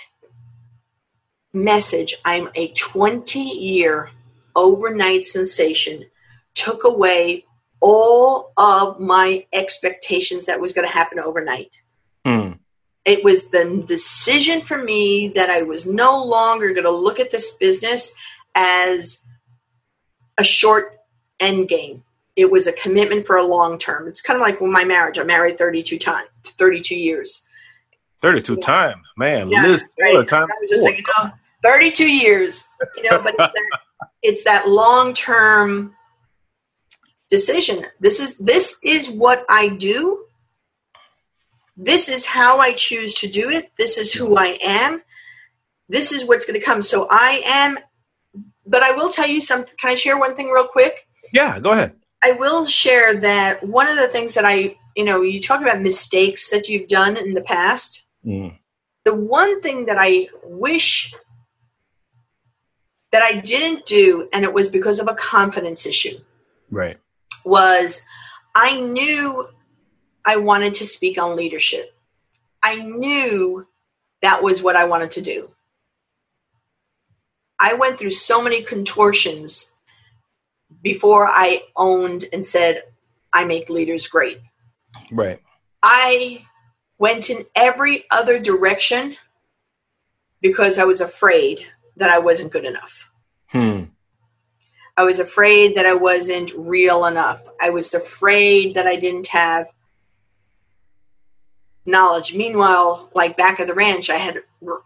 message, 1.54 2.16
I'm 2.26 2.50
a 2.56 2.70
20 2.70 3.40
year 3.40 4.10
overnight 4.56 5.26
sensation, 5.26 6.06
took 6.56 6.84
away 6.84 7.46
all 7.80 8.54
of 8.58 9.00
my 9.00 9.46
expectations 9.52 10.46
that 10.46 10.62
was 10.62 10.74
going 10.74 10.88
to 10.88 10.94
happen 10.94 11.20
overnight 11.20 11.72
Hmm. 12.26 12.54
it 13.04 13.22
was 13.26 13.50
the 13.50 13.84
decision 13.86 14.62
for 14.62 14.82
me 14.82 15.28
that 15.36 15.50
I 15.50 15.64
was 15.64 15.86
no 15.86 16.24
longer 16.24 16.72
going 16.72 16.86
to 16.86 16.92
look 16.92 17.20
at 17.20 17.32
this 17.32 17.52
business 17.52 18.14
as 18.56 19.24
a 20.38 20.44
short 20.44 20.98
end 21.42 21.68
game. 21.68 22.04
It 22.38 22.50
was 22.50 22.66
a 22.66 22.72
commitment 22.72 23.28
for 23.28 23.36
a 23.36 23.46
long 23.46 23.78
term. 23.78 24.08
It's 24.08 24.22
kind 24.22 24.38
of 24.38 24.42
like 24.42 24.62
when 24.62 24.72
my 24.72 24.86
marriage. 24.86 25.20
I 25.20 25.24
married 25.24 25.58
32 25.58 26.00
times, 26.00 26.30
32 26.46 26.96
years. 26.96 27.43
32 28.24 28.56
times. 28.56 29.06
Man, 29.18 29.50
Yeah, 29.50 29.64
Liz 29.64 29.86
right. 30.00 30.26
Time. 30.26 30.48
Just 30.70 30.84
thinking, 30.84 31.04
oh, 31.18 31.30
32 31.62 32.10
years. 32.10 32.64
You 32.96 33.12
know, 33.12 33.22
but 33.22 33.36
it's 33.38 33.38
that, 33.38 33.80
it's 34.24 34.44
that 34.46 34.70
long 34.70 35.14
term 35.14 35.94
decision. 37.30 37.86
This 38.00 38.22
is 38.22 38.38
this 38.38 38.78
is 38.82 39.10
what 39.10 39.46
I 39.50 39.68
do. 39.68 40.26
This 41.76 42.08
is 42.08 42.26
how 42.26 42.60
I 42.60 42.74
choose 42.74 43.14
to 43.16 43.28
do 43.28 43.50
it. 43.50 43.72
This 43.78 43.98
is 43.98 44.14
who 44.14 44.38
I 44.38 44.58
am. 44.64 45.04
This 45.90 46.14
is 46.14 46.24
what's 46.26 46.46
going 46.46 46.58
to 46.58 46.66
come. 46.66 46.82
So 46.82 47.08
I 47.12 47.42
am. 47.46 47.78
But 48.66 48.84
I 48.84 48.92
will 48.92 49.10
tell 49.10 49.28
you 49.28 49.42
something. 49.42 49.76
Can 49.78 49.90
I 49.90 49.96
share 49.96 50.18
one 50.18 50.34
thing 50.34 50.48
real 50.48 50.68
quick? 50.68 51.08
Yeah, 51.34 51.60
go 51.60 51.72
ahead. 51.72 51.96
I 52.24 52.32
will 52.32 52.66
share 52.66 53.20
that 53.20 53.62
one 53.68 53.88
of 53.88 53.98
the 53.98 54.08
things 54.08 54.34
that 54.36 54.46
I, 54.46 54.78
you 54.96 55.04
know, 55.04 55.24
you 55.24 55.42
talk 55.42 55.62
about 55.62 55.82
mistakes 55.82 56.50
that 56.52 56.70
you've 56.70 56.88
done 56.88 57.18
in 57.18 57.34
the 57.34 57.42
past 57.42 58.03
Mm. 58.26 58.58
the 59.06 59.14
one 59.14 59.62
thing 59.62 59.86
that 59.88 59.98
I 60.00 60.30
wish 60.44 61.14
that 63.12 63.22
I 63.22 63.34
didn't 63.40 63.86
do, 63.86 64.30
and 64.34 64.44
it 64.44 64.54
was 64.54 64.70
because 64.70 65.00
of 65.00 65.08
a 65.08 65.14
confidence 65.16 65.86
issue, 65.86 66.18
Right. 66.72 66.98
was 67.46 68.02
I 68.56 68.80
knew 68.80 69.50
I 70.26 70.38
wanted 70.38 70.74
to 70.76 70.86
speak 70.86 71.22
on 71.22 71.36
leadership. 71.36 71.94
I 72.64 72.78
knew 72.78 73.68
that 74.22 74.42
was 74.42 74.64
what 74.64 74.76
I 74.76 74.86
wanted 74.86 75.12
to 75.12 75.22
do. 75.22 75.52
I 77.60 77.74
went 77.74 78.00
through 78.00 78.12
so 78.12 78.42
many 78.42 78.62
contortions 78.64 79.72
before 80.82 81.28
I 81.28 81.64
owned 81.76 82.26
and 82.34 82.46
said, 82.46 82.84
I 83.32 83.44
make 83.46 83.70
leaders 83.70 84.08
great. 84.08 84.40
Right. 85.12 85.42
I 85.82 86.46
went 87.04 87.30
in 87.30 87.46
every 87.54 88.06
other 88.10 88.40
direction 88.40 89.18
because 90.40 90.80
I 90.80 90.86
was 90.86 91.02
afraid 91.02 91.66
that 91.98 92.10
I 92.10 92.20
wasn't 92.20 92.54
good 92.54 92.64
enough. 92.64 93.12
Hmm. 93.48 93.84
I 94.96 95.04
was 95.04 95.20
afraid 95.20 95.76
that 95.76 95.86
I 95.86 95.96
wasn't 95.96 96.54
real 96.56 97.06
enough. 97.06 97.44
I 97.60 97.72
was 97.72 97.94
afraid 97.94 98.76
that 98.76 98.88
I 98.88 98.96
didn't 98.96 99.28
have 99.28 99.68
knowledge. 101.86 102.34
Meanwhile, 102.34 103.10
like 103.14 103.36
back 103.36 103.60
at 103.60 103.68
the 103.68 103.74
ranch, 103.74 104.10
I 104.10 104.16
had 104.16 104.38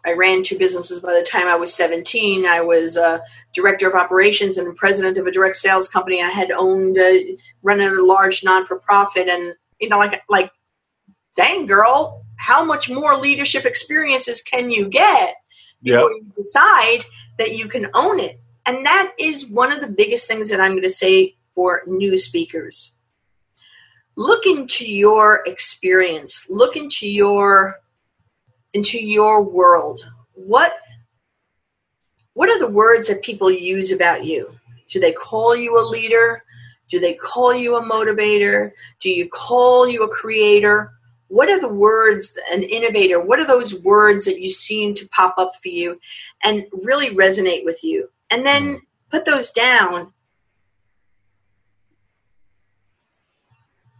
I 0.03 0.13
ran 0.13 0.41
two 0.41 0.57
businesses 0.57 0.99
by 0.99 1.13
the 1.13 1.23
time 1.23 1.47
I 1.47 1.55
was 1.55 1.71
17. 1.71 2.47
I 2.47 2.61
was 2.61 2.97
a 2.97 3.21
director 3.53 3.87
of 3.87 3.93
operations 3.93 4.57
and 4.57 4.75
president 4.75 5.19
of 5.19 5.27
a 5.27 5.31
direct 5.31 5.57
sales 5.57 5.87
company. 5.87 6.23
I 6.23 6.29
had 6.29 6.49
owned 6.49 6.97
a, 6.97 7.37
run 7.61 7.79
a 7.79 7.91
large 7.91 8.43
non 8.43 8.65
for 8.65 8.79
profit, 8.79 9.29
and 9.29 9.53
you 9.79 9.87
know, 9.87 9.99
like 9.99 10.23
like, 10.27 10.49
dang 11.37 11.67
girl, 11.67 12.25
how 12.37 12.65
much 12.65 12.89
more 12.89 13.15
leadership 13.15 13.65
experiences 13.65 14.41
can 14.41 14.69
you 14.69 14.89
get 14.89 15.35
before 15.81 16.11
you 16.11 16.25
decide 16.35 17.05
that 17.37 17.55
you 17.55 17.67
can 17.67 17.87
own 17.93 18.19
it? 18.19 18.41
And 18.65 18.85
that 18.85 19.13
is 19.17 19.47
one 19.47 19.71
of 19.71 19.79
the 19.79 19.87
biggest 19.87 20.27
things 20.27 20.49
that 20.49 20.59
I'm 20.59 20.71
going 20.71 20.83
to 20.83 20.89
say 20.89 21.35
for 21.55 21.83
new 21.87 22.17
speakers. 22.17 22.91
Look 24.15 24.45
into 24.45 24.85
your 24.85 25.43
experience. 25.45 26.49
Look 26.49 26.75
into 26.75 27.07
your 27.07 27.79
into 28.73 28.99
your 28.99 29.41
world. 29.41 30.05
What 30.33 30.73
what 32.33 32.49
are 32.49 32.59
the 32.59 32.67
words 32.67 33.07
that 33.07 33.21
people 33.21 33.49
use 33.49 33.91
about 33.91 34.25
you? 34.25 34.51
Do 34.89 34.99
they 34.99 35.11
call 35.11 35.55
you 35.55 35.79
a 35.79 35.85
leader? 35.89 36.43
Do 36.89 36.99
they 36.99 37.13
call 37.13 37.55
you 37.55 37.77
a 37.77 37.83
motivator? 37.83 38.71
Do 38.99 39.09
you 39.09 39.27
call 39.29 39.87
you 39.87 40.03
a 40.03 40.09
creator 40.09 40.96
what 41.27 41.49
are 41.49 41.59
the 41.59 41.67
words 41.67 42.37
an 42.51 42.63
innovator 42.63 43.19
what 43.21 43.39
are 43.39 43.47
those 43.47 43.75
words 43.81 44.25
that 44.25 44.39
you 44.39 44.49
seem 44.49 44.93
to 44.93 45.07
pop 45.09 45.35
up 45.37 45.53
for 45.61 45.67
you 45.69 45.99
and 46.43 46.65
really 46.71 47.09
resonate 47.09 47.65
with 47.65 47.83
you 47.83 48.09
and 48.29 48.45
then 48.45 48.79
put 49.09 49.25
those 49.25 49.51
down 49.51 50.13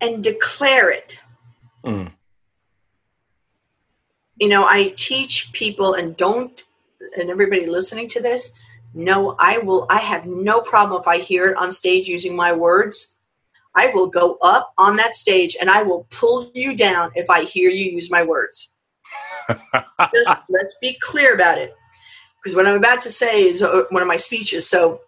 and 0.02 0.24
declare 0.24 0.92
it. 0.92 1.14
Mm. 1.84 2.12
You 4.36 4.50
know, 4.50 4.66
I 4.66 4.94
teach 4.96 5.52
people 5.54 5.94
and 5.94 6.16
don't, 6.16 6.64
and 7.18 7.30
everybody 7.30 7.66
listening 7.66 8.08
to 8.10 8.22
this, 8.22 8.54
no, 8.94 9.36
I 9.40 9.58
will, 9.60 9.86
I 9.90 9.98
have 9.98 10.26
no 10.26 10.62
problem 10.62 11.02
if 11.02 11.08
I 11.08 11.18
hear 11.18 11.48
it 11.48 11.58
on 11.58 11.72
stage 11.72 12.08
using 12.08 12.36
my 12.36 12.54
words. 12.54 13.16
I 13.78 13.92
will 13.94 14.08
go 14.08 14.40
up 14.42 14.74
on 14.80 14.96
that 14.96 15.16
stage 15.16 15.56
and 15.62 15.70
I 15.70 15.84
will 15.84 16.08
pull 16.10 16.52
you 16.56 16.76
down 16.76 17.12
if 17.14 17.30
I 17.30 17.44
hear 17.44 17.70
you 17.70 17.92
use 17.92 18.10
my 18.10 18.24
words. 18.24 18.70
Just 20.14 20.34
let's 20.50 20.76
be 20.82 20.98
clear 21.00 21.36
about 21.36 21.60
it. 21.60 21.76
Because 22.42 22.56
what 22.56 22.66
I'm 22.66 22.76
about 22.76 23.02
to 23.02 23.12
say 23.12 23.44
is 23.44 23.62
uh, 23.62 23.84
one 23.92 24.02
of 24.02 24.08
my 24.08 24.16
speeches. 24.16 24.68
So 24.68 25.02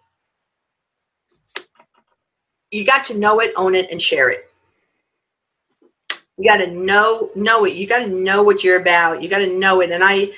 you 2.70 2.84
got 2.84 3.04
to 3.06 3.18
know 3.18 3.40
it, 3.40 3.52
own 3.56 3.74
it, 3.74 3.88
and 3.90 4.00
share 4.00 4.30
it. 4.30 4.48
You 6.38 6.48
got 6.48 6.58
to 6.58 6.68
know 6.68 7.30
know 7.34 7.64
it. 7.64 7.74
You 7.74 7.88
got 7.88 7.98
to 7.98 8.08
know 8.08 8.44
what 8.44 8.62
you're 8.62 8.80
about. 8.80 9.20
You 9.20 9.28
got 9.28 9.38
to 9.38 9.58
know 9.58 9.80
it. 9.80 9.90
And 9.90 10.04
I, 10.04 10.30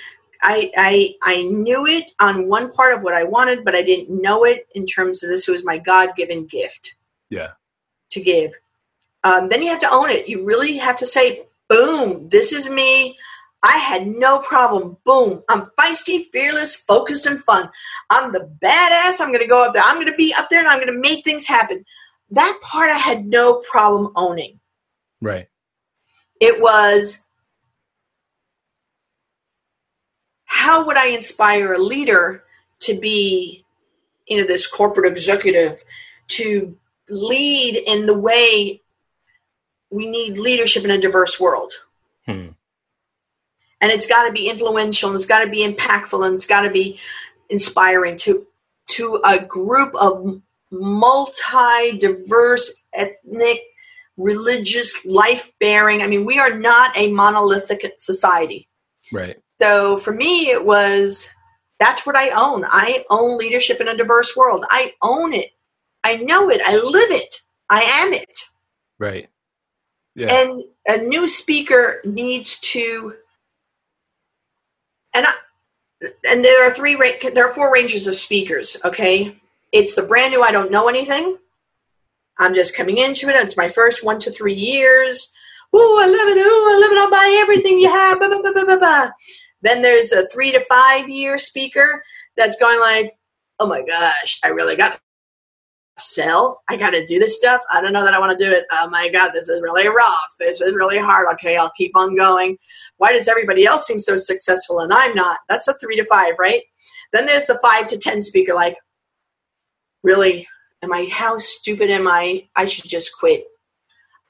I, 0.42 0.70
I, 0.76 1.14
I 1.22 1.42
knew 1.42 1.86
it 1.86 2.12
on 2.18 2.48
one 2.48 2.72
part 2.72 2.94
of 2.94 3.02
what 3.02 3.14
I 3.14 3.24
wanted, 3.24 3.62
but 3.62 3.74
I 3.74 3.82
didn't 3.82 4.22
know 4.22 4.44
it 4.44 4.66
in 4.74 4.86
terms 4.86 5.22
of 5.22 5.28
this 5.28 5.46
was 5.46 5.64
my 5.64 5.76
God 5.76 6.16
given 6.16 6.46
gift. 6.46 6.94
Yeah. 7.28 7.50
To 8.12 8.20
give. 8.20 8.53
Um, 9.25 9.48
then 9.48 9.62
you 9.62 9.68
have 9.68 9.81
to 9.81 9.90
own 9.90 10.11
it. 10.11 10.29
You 10.29 10.44
really 10.44 10.79
have 10.79 10.96
to 10.98 11.07
say, 11.07 11.46
"Boom! 11.68 12.29
This 12.29 12.53
is 12.53 12.68
me." 12.68 13.16
I 13.62 13.77
had 13.77 14.09
no 14.09 14.40
problem. 14.40 14.96
Boom. 15.05 15.44
I'm 15.48 15.70
feisty, 15.79 16.25
fearless, 16.33 16.75
focused, 16.75 17.27
and 17.27 17.42
fun. 17.42 17.70
I'm 18.11 18.33
the 18.33 18.51
badass. 18.61 19.20
I'm 19.20 19.29
going 19.29 19.38
to 19.38 19.46
go 19.46 19.64
up 19.64 19.72
there. 19.72 19.85
I'm 19.85 19.96
going 19.96 20.09
to 20.09 20.16
be 20.16 20.35
up 20.35 20.51
there 20.51 20.59
and 20.59 20.68
I'm 20.68 20.81
going 20.81 20.92
to 20.92 20.98
make 20.98 21.25
things 21.25 21.46
happen. 21.46 21.85
That 22.31 22.59
part 22.61 22.90
I 22.90 22.98
had 22.98 23.25
no 23.25 23.61
problem 23.61 24.12
owning. 24.16 24.59
Right. 25.20 25.46
It 26.40 26.61
was 26.61 27.25
how 30.46 30.85
would 30.85 30.96
I 30.96 31.07
inspire 31.07 31.75
a 31.75 31.79
leader 31.79 32.44
to 32.81 32.98
be, 32.98 33.64
you 34.27 34.40
know, 34.40 34.46
this 34.46 34.66
corporate 34.66 35.11
executive 35.11 35.85
to 36.29 36.77
lead 37.12 37.77
in 37.77 38.07
the 38.07 38.18
way 38.18 38.81
we 39.90 40.07
need 40.07 40.38
leadership 40.38 40.85
in 40.85 40.90
a 40.90 40.98
diverse 40.98 41.38
world. 41.38 41.72
Hmm. 42.27 42.48
And 43.81 43.90
it's 43.90 44.07
got 44.07 44.27
to 44.27 44.33
be 44.33 44.48
influential 44.48 45.11
and 45.11 45.16
it's 45.16 45.27
got 45.27 45.44
to 45.44 45.51
be 45.51 45.66
impactful 45.66 46.25
and 46.25 46.35
it's 46.35 46.46
got 46.46 46.62
to 46.62 46.70
be 46.70 46.98
inspiring 47.51 48.16
to 48.18 48.46
to 48.88 49.20
a 49.25 49.38
group 49.38 49.94
of 49.94 50.40
multi 50.70 51.98
diverse 51.98 52.72
ethnic 52.92 53.62
religious, 54.16 55.05
life 55.05 55.53
bearing. 55.61 56.03
I 56.03 56.07
mean, 56.07 56.25
we 56.25 56.38
are 56.38 56.55
not 56.55 56.96
a 56.96 57.11
monolithic 57.12 57.85
society. 57.98 58.68
Right. 59.12 59.37
So 59.61 59.98
for 59.98 60.12
me, 60.12 60.51
it 60.51 60.64
was 60.64 61.29
that's 61.79 62.07
what 62.07 62.16
I 62.16 62.31
own. 62.31 62.64
I 62.64 63.05
own 63.11 63.38
leadership 63.38 63.81
in 63.81 63.88
a 63.88 63.96
diverse 63.96 64.37
world. 64.37 64.64
I 64.70 64.92
own 65.03 65.33
it. 65.33 65.51
I 66.04 66.16
know 66.16 66.50
it. 66.50 66.60
I 66.64 66.76
live 66.76 67.10
it. 67.10 67.34
I 67.70 67.82
am 67.82 68.12
it. 68.12 68.38
Right. 68.98 69.28
Yeah. 70.14 70.32
And 70.32 70.64
a 70.86 70.98
new 70.98 71.26
speaker 71.26 72.00
needs 72.04 72.58
to, 72.60 73.14
and 75.14 75.26
I, 75.26 75.32
and 76.28 76.44
there 76.44 76.66
are 76.66 76.72
three, 76.72 76.96
there 77.34 77.48
are 77.48 77.54
four 77.54 77.72
ranges 77.72 78.06
of 78.06 78.16
speakers. 78.16 78.76
Okay, 78.84 79.36
it's 79.70 79.94
the 79.94 80.02
brand 80.02 80.32
new. 80.32 80.42
I 80.42 80.52
don't 80.52 80.70
know 80.70 80.88
anything. 80.88 81.38
I'm 82.38 82.54
just 82.54 82.76
coming 82.76 82.98
into 82.98 83.28
it. 83.28 83.36
It's 83.36 83.56
my 83.56 83.68
first 83.68 84.04
one 84.04 84.18
to 84.20 84.30
three 84.30 84.54
years. 84.54 85.32
Ooh, 85.74 85.98
I 86.00 86.06
love 86.06 86.28
it. 86.28 86.36
Ooh, 86.36 86.40
I 86.40 86.78
love 86.80 86.92
it. 86.92 86.98
I'll 86.98 87.10
buy 87.10 87.38
everything 87.40 87.78
you 87.78 87.88
have. 87.88 88.20
Bah, 88.20 88.28
bah, 88.28 88.76
bah, 88.78 89.10
then 89.62 89.80
there's 89.80 90.12
a 90.12 90.28
three 90.28 90.52
to 90.52 90.60
five 90.60 91.08
year 91.08 91.38
speaker 91.38 92.02
that's 92.36 92.56
going 92.56 92.80
like, 92.80 93.16
oh 93.58 93.66
my 93.66 93.82
gosh, 93.82 94.38
I 94.44 94.48
really 94.48 94.76
got 94.76 95.00
sell. 95.98 96.62
I 96.68 96.76
got 96.76 96.90
to 96.90 97.05
do 97.05 97.18
this 97.18 97.37
stuff. 97.37 97.62
I 97.72 97.81
don't 97.81 97.92
know 97.92 98.05
that 98.05 98.14
I 98.14 98.18
want 98.18 98.37
to 98.37 98.44
do 98.44 98.50
it. 98.50 98.64
Oh 98.72 98.88
my 98.88 99.09
God, 99.09 99.31
this 99.33 99.48
is 99.48 99.61
really 99.61 99.88
rough. 99.88 100.35
This 100.38 100.61
is 100.61 100.74
really 100.74 100.98
hard. 100.98 101.26
Okay, 101.35 101.57
I'll 101.57 101.72
keep 101.76 101.96
on 101.96 102.16
going. 102.16 102.57
Why 102.96 103.12
does 103.12 103.28
everybody 103.28 103.66
else 103.66 103.87
seem 103.87 104.00
so 104.00 104.16
successful 104.16 104.81
and 104.81 104.92
I'm 104.92 105.14
not? 105.14 105.40
That's 105.48 105.68
a 105.68 105.74
three 105.74 105.96
to 105.96 106.05
five, 106.07 106.35
right? 106.38 106.62
Then 107.12 107.26
there's 107.26 107.46
the 107.46 107.59
five 107.61 107.87
to 107.88 107.98
10 107.98 108.22
speaker, 108.22 108.55
like, 108.55 108.76
really, 110.02 110.48
am 110.83 110.92
I, 110.92 111.09
how 111.11 111.38
stupid 111.38 111.90
am 111.90 112.09
I? 112.09 112.48
I 112.57 112.64
should 112.64 112.88
just 112.88 113.16
quit. 113.18 113.44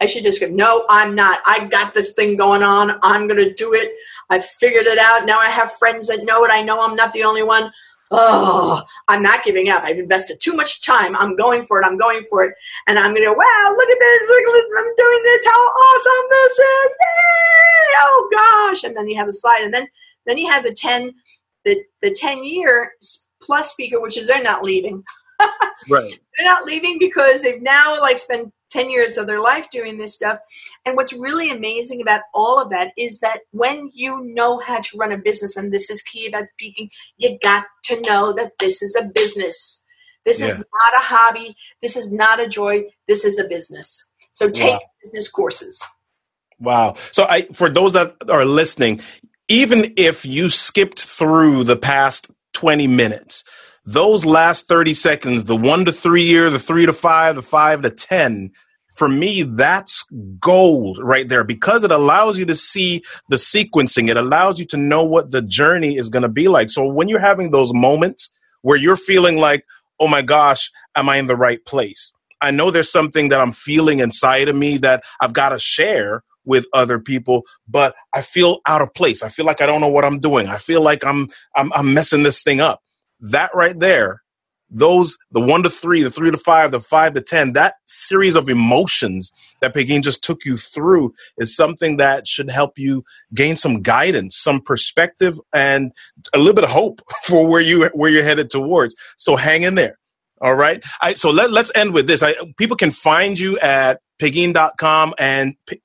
I 0.01 0.07
should 0.07 0.25
just 0.25 0.40
go, 0.40 0.48
no, 0.48 0.85
I'm 0.90 1.14
not. 1.14 1.38
I 1.46 1.66
got 1.66 1.94
this 1.94 2.12
thing 2.14 2.37
going 2.37 2.64
on. 2.64 2.98
I'm 3.05 3.29
going 3.29 3.38
to 3.38 3.55
do 3.55 3.72
it. 3.72 3.92
I 4.31 4.40
figured 4.40 4.87
it 4.87 4.98
out. 4.98 5.27
Now 5.27 5.38
I 5.38 5.48
have 5.48 5.70
friends 5.75 6.09
that 6.09 6.25
know 6.25 6.44
it. 6.44 6.51
I 6.53 6.62
know 6.62 6.83
I'm 6.83 6.96
not 6.96 7.12
the 7.12 7.22
only 7.22 7.44
one. 7.44 7.70
Oh, 8.14 8.83
I'm 9.09 9.22
not 9.22 9.42
giving 9.42 9.70
up. 9.70 9.83
I've 9.85 9.98
invested 9.98 10.38
too 10.40 10.53
much 10.53 10.85
time. 10.85 11.16
I'm 11.16 11.35
going 11.35 11.66
for 11.66 11.81
it. 11.81 11.87
I'm 11.87 11.96
going 11.96 12.25
for 12.29 12.44
it. 12.44 12.55
And 12.87 12.98
I'm 12.98 13.12
going 13.14 13.25
to, 13.25 13.33
wow, 13.33 13.75
look 13.75 13.88
at 13.88 13.98
this. 13.98 14.29
Look, 14.29 14.66
I'm 14.79 14.94
doing 14.96 15.22
this. 15.25 15.44
How 15.46 15.61
awesome 15.61 16.29
this 16.31 16.53
is. 16.53 16.96
Yay! 17.01 17.96
Oh 17.96 18.29
gosh. 18.33 18.85
And 18.85 18.94
then 18.94 19.09
you 19.09 19.16
have 19.16 19.27
the 19.27 19.33
slide. 19.33 19.62
And 19.62 19.72
then, 19.72 19.87
then 20.27 20.37
you 20.37 20.51
have 20.51 20.62
the 20.62 20.75
10, 20.75 21.14
the, 21.64 21.83
the 22.03 22.14
10 22.14 22.44
year 22.44 22.92
plus 23.40 23.70
speaker, 23.70 24.01
which 24.01 24.18
is 24.18 24.27
they're 24.27 24.42
not 24.42 24.62
leaving. 24.62 25.03
right. 25.90 26.20
They're 26.37 26.46
not 26.46 26.66
leaving 26.66 26.98
because 26.98 27.42
they've 27.42 27.62
now 27.62 27.98
like 27.98 28.18
spent 28.18 28.53
10 28.72 28.90
years 28.90 29.18
of 29.18 29.28
their 29.28 29.40
life 29.42 29.70
doing 29.70 29.98
this 29.98 30.14
stuff. 30.14 30.40
And 30.87 30.96
what's 30.96 31.14
really 31.14 31.50
amazing 31.50 32.02
about 32.02 32.22
all 32.35 32.58
of 32.61 32.70
that 32.70 32.92
is 32.98 33.20
that 33.20 33.40
when 33.52 33.90
you 33.94 34.22
know 34.24 34.61
how 34.61 34.80
to 34.80 34.98
run 34.98 35.12
a 35.12 35.18
business, 35.18 35.56
and 35.56 35.72
this 35.72 35.90
is 35.90 36.02
key 36.02 36.26
about 36.26 36.46
speaking, 36.54 36.90
you 37.18 37.38
got 37.44 37.66
to 37.85 38.00
know 38.02 38.32
that 38.35 38.52
this 38.61 38.82
is 38.82 38.96
a 38.96 39.04
business. 39.04 39.85
This 40.26 40.40
Yeah. 40.40 40.48
is 40.48 40.58
not 40.58 40.94
a 40.96 41.04
hobby. 41.04 41.56
This 41.82 41.96
is 41.96 42.12
not 42.12 42.40
a 42.40 42.48
joy. 42.48 42.87
This 43.08 43.24
is 43.24 43.38
a 43.38 43.44
business. 43.44 44.04
So 44.32 44.48
take 44.50 44.72
Wow. 44.72 44.80
business 45.02 45.28
courses. 45.28 45.82
Wow. 46.61 46.96
So 47.12 47.24
I 47.28 47.42
for 47.54 47.70
those 47.70 47.92
that 47.94 48.14
are 48.30 48.44
listening, 48.46 49.00
even 49.48 49.94
if 49.96 50.24
you 50.26 50.50
skipped 50.50 51.02
through 51.02 51.64
the 51.64 51.76
past 51.76 52.30
20 52.54 52.87
minutes, 52.88 53.44
those 53.85 54.25
last 54.25 54.68
30 54.68 54.95
seconds, 54.95 55.45
the 55.45 55.57
1 55.57 55.87
to 55.87 55.92
3 55.92 56.23
year, 56.23 56.51
the 56.51 56.59
3 56.59 56.87
to 56.87 56.92
5, 56.92 57.37
the 57.37 57.42
5 57.42 57.83
to 57.83 57.90
10, 57.90 58.51
for 58.97 59.09
me 59.09 59.42
that's 59.42 60.05
gold 60.38 60.99
right 61.03 61.29
there 61.29 61.45
because 61.45 61.83
it 61.85 61.90
allows 61.90 62.38
you 62.38 62.45
to 62.47 62.55
see 62.55 63.03
the 63.29 63.37
sequencing. 63.37 64.11
It 64.11 64.16
allows 64.16 64.59
you 64.59 64.66
to 64.66 64.77
know 64.77 65.05
what 65.05 65.31
the 65.31 65.42
journey 65.42 65.97
is 65.97 66.11
going 66.11 66.23
to 66.23 66.29
be 66.29 66.49
like. 66.49 66.71
So 66.71 66.87
when 66.87 67.09
you're 67.09 67.18
having 67.18 67.51
those 67.51 67.73
moments 67.73 68.31
where 68.62 68.77
you're 68.77 68.97
feeling 68.97 69.38
like, 69.38 69.64
"Oh 69.99 70.09
my 70.09 70.23
gosh, 70.23 70.71
am 70.95 71.09
I 71.09 71.16
in 71.16 71.27
the 71.27 71.37
right 71.37 71.64
place?" 71.64 72.12
I 72.40 72.51
know 72.51 72.71
there's 72.71 72.90
something 72.92 73.29
that 73.31 73.40
I'm 73.40 73.53
feeling 73.53 74.01
inside 74.01 74.49
of 74.49 74.57
me 74.57 74.77
that 74.79 75.05
I've 75.21 75.33
got 75.33 75.51
to 75.51 75.59
share 75.59 76.23
with 76.45 76.66
other 76.75 76.99
people, 76.99 77.42
but 77.68 77.95
I 78.14 78.23
feel 78.23 78.59
out 78.66 78.83
of 78.83 78.92
place. 78.95 79.23
I 79.23 79.29
feel 79.29 79.47
like 79.47 79.61
I 79.61 79.66
don't 79.66 79.81
know 79.81 79.88
what 79.88 80.05
I'm 80.05 80.18
doing. 80.18 80.49
I 80.49 80.59
feel 80.59 80.83
like 80.83 81.05
I'm 81.05 81.29
I'm, 81.57 81.73
I'm 81.73 81.95
messing 81.95 82.25
this 82.25 82.42
thing 82.42 82.61
up. 82.61 82.83
That 83.22 83.50
right 83.54 83.78
there, 83.78 84.22
those 84.68 85.16
the 85.30 85.40
one 85.40 85.62
to 85.62 85.70
three, 85.70 86.02
the 86.02 86.11
three 86.11 86.30
to 86.30 86.37
five, 86.37 86.70
the 86.70 86.80
five 86.80 87.14
to 87.14 87.20
ten, 87.20 87.52
that 87.52 87.74
series 87.87 88.35
of 88.35 88.48
emotions 88.48 89.32
that 89.61 89.74
Pegine 89.74 90.02
just 90.02 90.24
took 90.24 90.44
you 90.44 90.56
through 90.56 91.14
is 91.38 91.54
something 91.54 91.98
that 91.98 92.26
should 92.26 92.50
help 92.50 92.78
you 92.78 93.04
gain 93.35 93.56
some 93.56 93.82
guidance, 93.82 94.37
some 94.37 94.61
perspective, 94.61 95.38
and 95.54 95.92
a 96.35 96.38
little 96.38 96.54
bit 96.54 96.64
of 96.64 96.70
hope 96.70 97.00
for 97.24 97.46
where 97.46 97.61
you 97.61 97.87
where 97.94 98.11
you're 98.11 98.24
headed 98.24 98.50
towards. 98.50 98.94
So 99.16 99.37
hang 99.37 99.62
in 99.62 99.74
there. 99.74 99.98
All 100.42 100.54
right. 100.54 100.85
I, 101.00 101.12
so 101.12 101.30
let, 101.30 101.52
let's 101.52 101.70
end 101.76 101.94
with 101.94 102.08
this. 102.08 102.20
I, 102.20 102.35
people 102.58 102.76
can 102.76 102.90
find 102.90 103.38
you 103.38 103.61
at 103.61 104.00
pegine.com 104.20 105.14
and 105.16 105.54
P-. 105.68 105.80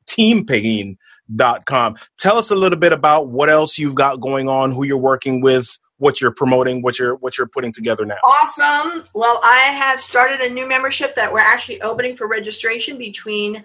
Tell 2.17 2.37
us 2.37 2.49
a 2.49 2.55
little 2.55 2.79
bit 2.79 2.91
about 2.91 3.29
what 3.29 3.51
else 3.51 3.77
you've 3.77 3.93
got 3.93 4.19
going 4.19 4.49
on, 4.49 4.71
who 4.71 4.83
you're 4.83 4.97
working 4.97 5.41
with, 5.41 5.77
what 5.97 6.21
you're 6.21 6.31
promoting, 6.31 6.81
what 6.81 6.99
you're 6.99 7.15
what 7.15 7.37
you're 7.37 7.47
putting 7.47 7.71
together 7.71 8.05
now. 8.05 8.17
Awesome. 8.23 9.05
Well, 9.13 9.39
I 9.43 9.57
have 9.71 10.01
started 10.01 10.41
a 10.41 10.49
new 10.49 10.67
membership 10.67 11.15
that 11.15 11.31
we're 11.31 11.39
actually 11.39 11.81
opening 11.81 12.15
for 12.15 12.27
registration 12.27 12.97
between 12.97 13.63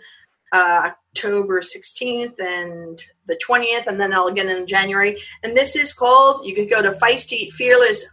uh, 0.53 0.91
October 1.15 1.61
16th 1.61 2.41
and 2.41 3.01
the 3.27 3.39
20th, 3.47 3.87
and 3.87 4.01
then 4.01 4.13
I'll 4.13 4.27
again 4.27 4.49
in 4.49 4.67
January. 4.67 5.23
And 5.43 5.57
this 5.57 5.77
is 5.77 5.93
called, 5.93 6.47
you 6.47 6.55
could 6.55 6.71
go 6.71 6.83
to 6.83 6.93
Feisty 6.93 7.51
Fearless, 7.53 8.05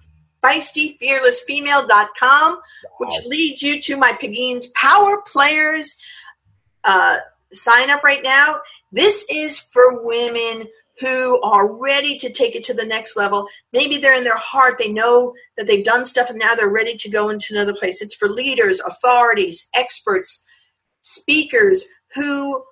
feistyfearlessfemale.com, 0.44 2.60
which 2.98 3.14
leads 3.26 3.62
you 3.62 3.80
to 3.82 3.98
my 3.98 4.14
Pegine's 4.14 4.68
Power 4.68 5.22
Players 5.28 5.98
uh, 6.86 7.18
sign 7.52 7.90
up 7.90 8.04
right 8.04 8.24
now. 8.24 8.62
This 8.92 9.26
is 9.30 9.60
for 9.60 10.04
women 10.04 10.68
who 11.00 11.42
are 11.42 11.72
ready 11.72 12.18
to 12.18 12.32
take 12.32 12.56
it 12.56 12.64
to 12.64 12.74
the 12.74 12.86
next 12.86 13.16
level. 13.16 13.48
Maybe 13.72 13.98
they're 13.98 14.18
in 14.18 14.24
their 14.24 14.38
heart, 14.38 14.78
they 14.78 14.92
know 14.92 15.34
that 15.58 15.68
they've 15.68 15.84
done 15.84 16.06
stuff 16.06 16.30
and 16.30 16.40
now 16.40 16.56
they're 16.56 16.70
ready 16.70 16.96
to 16.98 17.10
go 17.10 17.30
into 17.30 17.54
another 17.54 17.74
place. 17.74 18.02
It's 18.02 18.16
for 18.16 18.30
leaders, 18.30 18.82
authorities, 18.82 19.68
experts, 19.76 20.44
speakers 21.02 21.86
who 22.14 22.64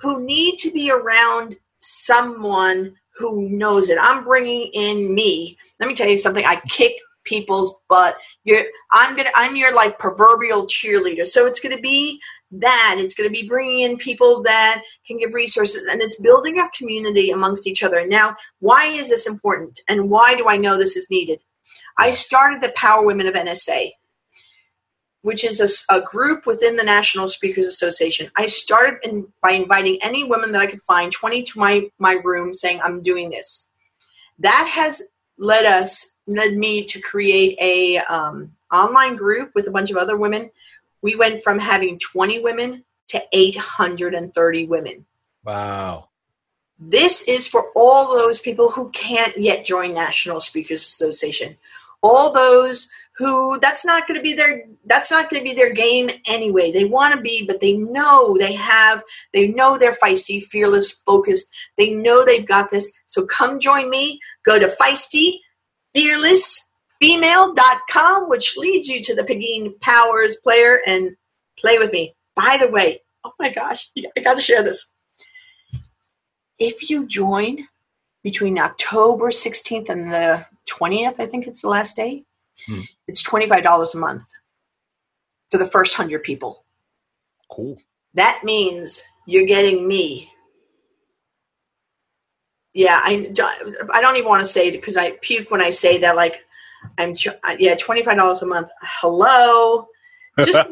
who 0.00 0.24
need 0.24 0.56
to 0.58 0.70
be 0.70 0.90
around 0.90 1.56
someone 1.80 2.94
who 3.16 3.48
knows 3.50 3.90
it. 3.90 3.98
I'm 4.00 4.24
bringing 4.24 4.70
in 4.72 5.14
me. 5.14 5.58
Let 5.78 5.88
me 5.88 5.94
tell 5.94 6.08
you 6.08 6.16
something. 6.16 6.44
I 6.44 6.56
kick 6.70 6.94
people's 7.24 7.74
butt. 7.88 8.16
You're, 8.44 8.64
I'm 8.92 9.16
gonna. 9.16 9.30
I'm 9.34 9.56
your 9.56 9.74
like 9.74 9.98
proverbial 9.98 10.66
cheerleader. 10.66 11.26
So 11.26 11.46
it's 11.46 11.60
gonna 11.60 11.80
be 11.80 12.20
that. 12.52 12.96
It's 12.98 13.14
gonna 13.14 13.30
be 13.30 13.48
bringing 13.48 13.80
in 13.80 13.96
people 13.96 14.42
that 14.42 14.82
can 15.06 15.18
give 15.18 15.34
resources, 15.34 15.86
and 15.86 16.00
it's 16.00 16.20
building 16.20 16.58
up 16.58 16.72
community 16.72 17.30
amongst 17.30 17.66
each 17.66 17.82
other. 17.82 18.06
Now, 18.06 18.36
why 18.60 18.86
is 18.86 19.08
this 19.08 19.26
important, 19.26 19.80
and 19.88 20.10
why 20.10 20.34
do 20.34 20.48
I 20.48 20.56
know 20.56 20.78
this 20.78 20.96
is 20.96 21.10
needed? 21.10 21.40
I 21.98 22.10
started 22.10 22.62
the 22.62 22.72
Power 22.76 23.04
Women 23.04 23.26
of 23.26 23.34
NSA 23.34 23.90
which 25.22 25.44
is 25.44 25.60
a, 25.60 25.94
a, 25.94 26.00
group 26.00 26.46
within 26.46 26.76
the 26.76 26.82
National 26.82 27.28
Speakers 27.28 27.66
Association. 27.66 28.30
I 28.36 28.46
started 28.46 28.98
in, 29.02 29.26
by 29.42 29.52
inviting 29.52 29.98
any 30.02 30.24
women 30.24 30.52
that 30.52 30.62
I 30.62 30.66
could 30.66 30.82
find, 30.82 31.12
20 31.12 31.42
to 31.42 31.58
my, 31.58 31.82
my 31.98 32.12
room, 32.24 32.54
saying, 32.54 32.80
I'm 32.82 33.02
doing 33.02 33.30
this. 33.30 33.68
That 34.38 34.70
has 34.72 35.02
led 35.38 35.66
us, 35.66 36.14
led 36.30 36.56
me 36.56 36.84
to 36.84 37.00
create 37.00 37.58
a 37.60 37.98
um, 37.98 38.52
online 38.72 39.16
group 39.16 39.52
with 39.54 39.66
a 39.66 39.70
bunch 39.70 39.90
of 39.90 39.96
other 39.96 40.16
women. 40.16 40.50
We 41.02 41.16
went 41.16 41.42
from 41.42 41.58
having 41.58 41.98
20 41.98 42.40
women 42.40 42.84
to 43.08 43.22
830 43.32 44.66
women. 44.66 45.06
Wow. 45.44 46.08
This 46.78 47.22
is 47.22 47.46
for 47.46 47.70
all 47.74 48.14
those 48.14 48.40
people 48.40 48.70
who 48.70 48.90
can't 48.90 49.36
yet 49.36 49.64
join 49.64 49.92
National 49.92 50.40
Speakers 50.40 50.80
Association. 50.80 51.56
All 52.02 52.32
those 52.32 52.88
who 53.20 53.60
that's 53.60 53.84
not 53.84 54.08
going 54.08 54.18
to 54.18 54.22
be 54.22 54.32
their 54.32 54.64
that's 54.86 55.10
not 55.10 55.28
going 55.28 55.42
to 55.42 55.48
be 55.48 55.54
their 55.54 55.74
game 55.74 56.10
anyway 56.26 56.72
they 56.72 56.86
want 56.86 57.14
to 57.14 57.20
be 57.20 57.44
but 57.46 57.60
they 57.60 57.74
know 57.74 58.34
they 58.38 58.54
have 58.54 59.04
they 59.34 59.46
know 59.46 59.76
they're 59.76 59.92
feisty 59.92 60.42
fearless 60.42 60.90
focused 60.90 61.52
they 61.76 61.90
know 61.90 62.24
they've 62.24 62.48
got 62.48 62.70
this 62.70 62.90
so 63.06 63.26
come 63.26 63.60
join 63.60 63.90
me 63.90 64.18
go 64.42 64.58
to 64.58 64.74
feisty 64.80 65.40
fearlessfemale.com 65.96 68.28
which 68.28 68.56
leads 68.56 68.88
you 68.88 69.00
to 69.02 69.14
the 69.14 69.24
pegine 69.24 69.74
powers 69.80 70.36
player 70.42 70.80
and 70.86 71.16
play 71.58 71.78
with 71.78 71.92
me 71.92 72.14
by 72.34 72.56
the 72.60 72.70
way 72.70 73.00
oh 73.24 73.32
my 73.38 73.50
gosh 73.52 73.90
i 74.16 74.20
gotta 74.20 74.40
share 74.40 74.62
this 74.62 74.92
if 76.58 76.90
you 76.90 77.06
join 77.06 77.66
between 78.22 78.58
october 78.58 79.30
16th 79.30 79.88
and 79.88 80.12
the 80.12 80.44
20th 80.70 81.18
i 81.20 81.26
think 81.26 81.46
it's 81.46 81.62
the 81.62 81.68
last 81.68 81.96
day 81.96 82.24
Hmm. 82.66 82.80
it's 83.06 83.22
$25 83.22 83.94
a 83.94 83.98
month 83.98 84.24
for 85.50 85.58
the 85.58 85.66
first 85.66 85.98
100 85.98 86.22
people. 86.22 86.64
Cool. 87.50 87.78
That 88.14 88.42
means 88.44 89.02
you're 89.26 89.46
getting 89.46 89.88
me. 89.88 90.30
Yeah, 92.72 93.00
I, 93.02 93.32
I 93.92 94.00
don't 94.00 94.16
even 94.16 94.28
want 94.28 94.44
to 94.44 94.52
say 94.52 94.68
it 94.68 94.72
because 94.72 94.96
I 94.96 95.12
puke 95.22 95.50
when 95.50 95.60
I 95.60 95.70
say 95.70 95.98
that. 95.98 96.16
Like, 96.16 96.44
I'm, 96.98 97.14
yeah, 97.58 97.74
$25 97.74 98.42
a 98.42 98.46
month. 98.46 98.68
Hello. 98.80 99.88
Just 100.38 100.62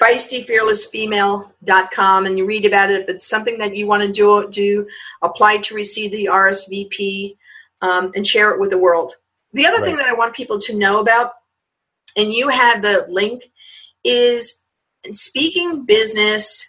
feistyfearlessfemale.com 0.00 2.26
and 2.26 2.38
you 2.38 2.46
read 2.46 2.64
about 2.64 2.90
it. 2.90 3.02
If 3.02 3.08
it's 3.08 3.26
something 3.26 3.58
that 3.58 3.76
you 3.76 3.86
want 3.86 4.02
to 4.02 4.10
do, 4.10 4.48
do 4.50 4.88
apply 5.22 5.58
to 5.58 5.74
receive 5.74 6.10
the 6.12 6.24
RSVP 6.26 7.36
um, 7.82 8.10
and 8.14 8.26
share 8.26 8.52
it 8.52 8.60
with 8.60 8.70
the 8.70 8.78
world. 8.78 9.14
The 9.52 9.66
other 9.66 9.84
thing 9.84 9.96
that 9.96 10.06
I 10.06 10.14
want 10.14 10.34
people 10.34 10.58
to 10.60 10.76
know 10.76 11.00
about, 11.00 11.32
and 12.16 12.32
you 12.32 12.48
have 12.48 12.80
the 12.82 13.04
link, 13.08 13.50
is 14.04 14.60
speaking 15.12 15.84
business. 15.84 16.68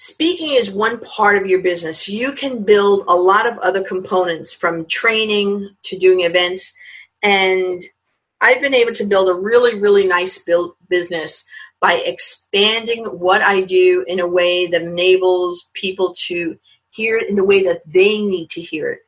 Speaking 0.00 0.50
is 0.50 0.70
one 0.70 1.00
part 1.00 1.42
of 1.42 1.48
your 1.48 1.60
business. 1.60 2.08
You 2.08 2.32
can 2.32 2.62
build 2.62 3.04
a 3.08 3.16
lot 3.16 3.48
of 3.48 3.58
other 3.58 3.82
components 3.82 4.54
from 4.54 4.86
training 4.86 5.70
to 5.86 5.98
doing 5.98 6.20
events. 6.20 6.72
And 7.20 7.84
I've 8.40 8.60
been 8.60 8.74
able 8.74 8.92
to 8.92 9.04
build 9.04 9.28
a 9.28 9.34
really, 9.34 9.76
really 9.76 10.06
nice 10.06 10.38
build 10.38 10.76
business 10.88 11.44
by 11.80 11.94
expanding 11.94 13.06
what 13.06 13.42
I 13.42 13.62
do 13.62 14.04
in 14.06 14.20
a 14.20 14.28
way 14.28 14.68
that 14.68 14.82
enables 14.82 15.68
people 15.74 16.14
to 16.28 16.56
hear 16.90 17.18
it 17.18 17.28
in 17.28 17.34
the 17.34 17.44
way 17.44 17.64
that 17.64 17.82
they 17.84 18.20
need 18.20 18.50
to 18.50 18.60
hear 18.60 18.90
it. 18.90 19.00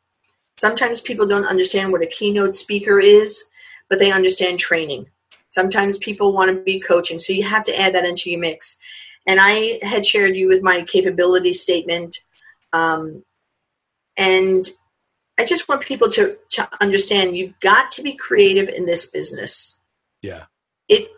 Sometimes 0.58 1.00
people 1.00 1.24
don't 1.24 1.46
understand 1.46 1.92
what 1.92 2.02
a 2.02 2.06
keynote 2.06 2.56
speaker 2.56 2.98
is, 2.98 3.44
but 3.88 4.00
they 4.00 4.10
understand 4.10 4.58
training. 4.58 5.06
Sometimes 5.50 5.98
people 5.98 6.32
want 6.32 6.50
to 6.50 6.64
be 6.64 6.80
coaching, 6.80 7.20
so 7.20 7.32
you 7.32 7.44
have 7.44 7.64
to 7.64 7.80
add 7.80 7.94
that 7.94 8.04
into 8.04 8.28
your 8.28 8.40
mix. 8.40 8.76
And 9.26 9.38
I 9.40 9.78
had 9.82 10.06
shared 10.06 10.36
you 10.36 10.48
with 10.48 10.62
my 10.62 10.82
capability 10.82 11.52
statement, 11.52 12.20
um, 12.72 13.24
and 14.16 14.68
I 15.38 15.44
just 15.44 15.68
want 15.68 15.82
people 15.82 16.10
to, 16.10 16.36
to 16.50 16.68
understand 16.80 17.36
you've 17.36 17.58
got 17.60 17.90
to 17.92 18.02
be 18.02 18.12
creative 18.12 18.68
in 18.68 18.86
this 18.86 19.06
business. 19.06 19.78
Yeah. 20.22 20.44
It 20.88 21.08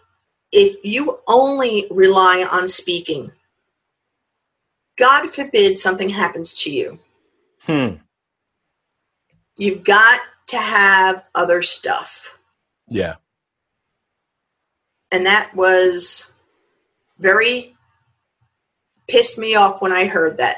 if 0.52 0.76
you 0.84 1.20
only 1.26 1.86
rely 1.90 2.44
on 2.44 2.68
speaking, 2.68 3.32
God 4.98 5.30
forbid 5.30 5.78
something 5.78 6.10
happens 6.10 6.62
to 6.62 6.70
you. 6.70 6.98
Hmm. 7.60 7.94
You've 9.56 9.82
got 9.82 10.20
to 10.48 10.58
have 10.58 11.24
other 11.34 11.62
stuff. 11.62 12.38
Yeah. 12.86 13.14
And 15.10 15.26
that 15.26 15.54
was 15.54 16.30
very 17.18 17.71
pissed 19.12 19.36
me 19.36 19.54
off 19.54 19.82
when 19.82 19.92
I 19.92 20.06
heard 20.06 20.38
that. 20.38 20.56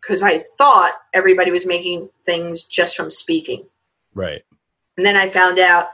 Because 0.00 0.22
I 0.22 0.44
thought 0.56 0.92
everybody 1.12 1.50
was 1.50 1.66
making 1.66 2.08
things 2.24 2.64
just 2.64 2.96
from 2.96 3.10
speaking. 3.10 3.66
Right. 4.14 4.42
And 4.96 5.04
then 5.04 5.16
I 5.16 5.28
found 5.28 5.58
out, 5.58 5.88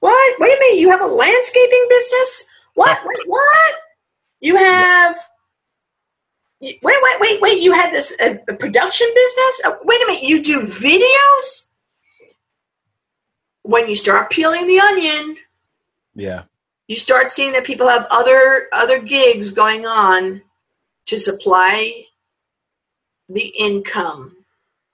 what? 0.00 0.40
Wait 0.40 0.56
a 0.56 0.60
minute, 0.60 0.80
you 0.80 0.90
have 0.90 1.02
a 1.02 1.06
landscaping 1.06 1.86
business? 1.88 2.46
What? 2.74 2.98
wait, 3.04 3.18
what? 3.26 3.74
You 4.40 4.56
have. 4.56 5.16
Wait, 6.60 6.78
wait, 6.82 7.20
wait, 7.20 7.40
wait! 7.42 7.60
You 7.62 7.72
had 7.74 7.92
this 7.92 8.14
uh, 8.20 8.36
a 8.48 8.54
production 8.54 9.06
business. 9.14 9.60
Uh, 9.64 9.72
wait 9.84 10.02
a 10.02 10.06
minute, 10.06 10.22
you 10.22 10.42
do 10.42 10.62
videos. 10.62 11.68
When 13.62 13.88
you 13.88 13.94
start 13.94 14.30
peeling 14.30 14.66
the 14.66 14.80
onion, 14.80 15.36
Yeah. 16.14 16.44
you 16.88 16.96
start 16.96 17.30
seeing 17.30 17.52
that 17.52 17.64
people 17.64 17.88
have 17.88 18.06
other 18.10 18.68
other 18.72 19.00
gigs 19.00 19.50
going 19.50 19.86
on 19.86 20.42
to 21.06 21.18
supply 21.18 22.04
the 23.28 23.46
income. 23.58 24.36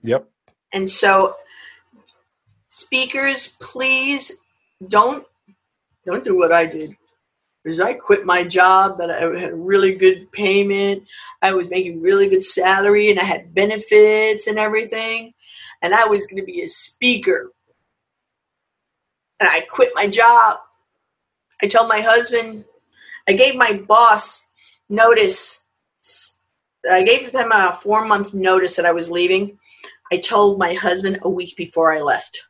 Yep. 0.03 0.29
And 0.73 0.91
so 0.91 1.37
speakers, 2.71 3.57
please 3.61 4.33
don't 4.89 5.27
don't 6.07 6.25
do 6.25 6.37
what 6.37 6.53
I 6.53 6.67
did. 6.67 6.97
Because 7.65 7.81
I 7.81 7.95
quit 7.95 8.27
my 8.27 8.43
job 8.45 8.99
that 8.99 9.11
I 9.11 9.41
had 9.41 9.55
really 9.55 9.95
good 9.95 10.33
payment. 10.33 11.05
I 11.43 11.53
was 11.55 11.69
making 11.69 12.01
really 12.03 12.29
good 12.29 12.43
salary 12.45 13.11
and 13.11 13.21
I 13.21 13.25
had 13.25 13.55
benefits 13.55 14.49
and 14.49 14.59
everything. 14.59 15.35
And 15.83 15.95
I 15.95 16.07
was 16.07 16.27
going 16.27 16.41
to 16.41 16.47
be 16.47 16.63
a 16.63 16.69
speaker. 16.69 17.53
and 19.41 19.49
I 19.49 19.61
quit 19.61 19.93
my 19.95 20.07
job. 20.07 20.59
I 21.63 21.67
told 21.69 21.89
my 21.89 22.01
husband, 22.01 22.65
I 23.29 23.33
gave 23.35 23.57
my 23.57 23.75
boss 23.75 24.49
notice. 24.89 25.62
I 26.91 27.03
gave 27.03 27.33
them 27.33 27.53
a 27.53 27.73
four 27.83 28.05
month 28.05 28.35
notice 28.35 28.77
that 28.77 28.87
I 28.87 28.93
was 28.93 29.11
leaving. 29.11 29.59
I 30.13 30.17
told 30.19 30.59
my 30.59 30.75
husband 30.75 31.19
a 31.23 31.29
week 31.29 31.57
before 31.57 31.93
I 31.93 32.01
left. 32.01 32.43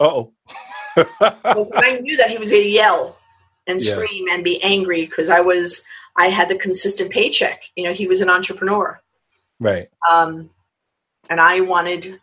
oh. 0.00 0.32
I 0.96 2.00
knew 2.02 2.16
that 2.16 2.30
he 2.30 2.38
was 2.38 2.50
going 2.50 2.62
to 2.64 2.68
yell 2.68 3.18
and 3.66 3.80
Yeah. 3.80 3.94
scream 3.94 4.28
and 4.28 4.42
be 4.44 4.62
angry 4.62 5.06
because 5.06 5.30
I 5.30 5.40
was, 5.40 5.82
I 6.16 6.28
had 6.28 6.48
the 6.48 6.56
consistent 6.56 7.10
paycheck. 7.10 7.64
You 7.76 7.84
know, 7.84 7.92
he 7.92 8.06
was 8.06 8.20
an 8.20 8.30
entrepreneur. 8.30 9.00
right. 9.60 9.88
Um, 10.10 10.50
and 11.28 11.40
I 11.40 11.60
wanted 11.60 12.18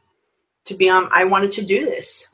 to 0.65 0.73
be 0.75 0.89
on, 0.89 1.07
I 1.13 1.23
wanted 1.23 1.51
to 1.51 1.61
do 1.63 1.85
this. 1.85 2.27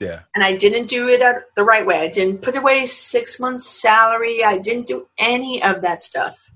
Yeah. 0.00 0.20
and 0.34 0.42
I 0.42 0.56
didn't 0.56 0.86
do 0.88 1.08
it 1.08 1.20
at 1.22 1.42
the 1.54 1.62
right 1.64 1.86
way. 1.86 2.00
I 2.00 2.08
didn't 2.08 2.42
put 2.42 2.56
away 2.56 2.84
six 2.86 3.38
months' 3.38 3.66
salary. 3.66 4.42
I 4.44 4.58
didn't 4.58 4.86
do 4.86 5.06
any 5.18 5.62
of 5.62 5.82
that 5.82 6.02
stuff. 6.02 6.50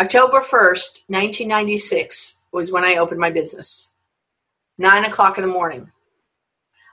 October 0.00 0.40
1st, 0.40 1.04
1996 1.08 2.40
was 2.52 2.70
when 2.70 2.84
I 2.84 2.96
opened 2.96 3.20
my 3.20 3.30
business. 3.30 3.90
Nine 4.78 5.04
o'clock 5.04 5.38
in 5.38 5.42
the 5.42 5.52
morning. 5.52 5.90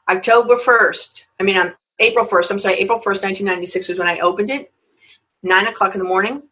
October 0.10 0.56
1st, 0.56 1.24
I 1.40 1.44
mean, 1.44 1.58
on 1.58 1.74
April 2.00 2.26
1st, 2.26 2.52
I'm 2.52 2.60
sorry, 2.60 2.76
April 2.76 2.98
1st, 2.98 3.24
1996 3.24 3.90
was 3.90 4.00
when 4.00 4.08
I 4.08 4.20
opened 4.20 4.50
it. 4.50 4.72
Nine 5.44 5.68
o'clock 5.68 5.94
in 5.94 6.00
the 6.00 6.08
morning. 6.08 6.44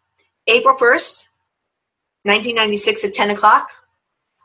April 0.48 0.76
1st, 0.76 1.26
1996 2.24 3.04
at 3.06 3.14
10 3.14 3.32
o'clock, 3.32 3.70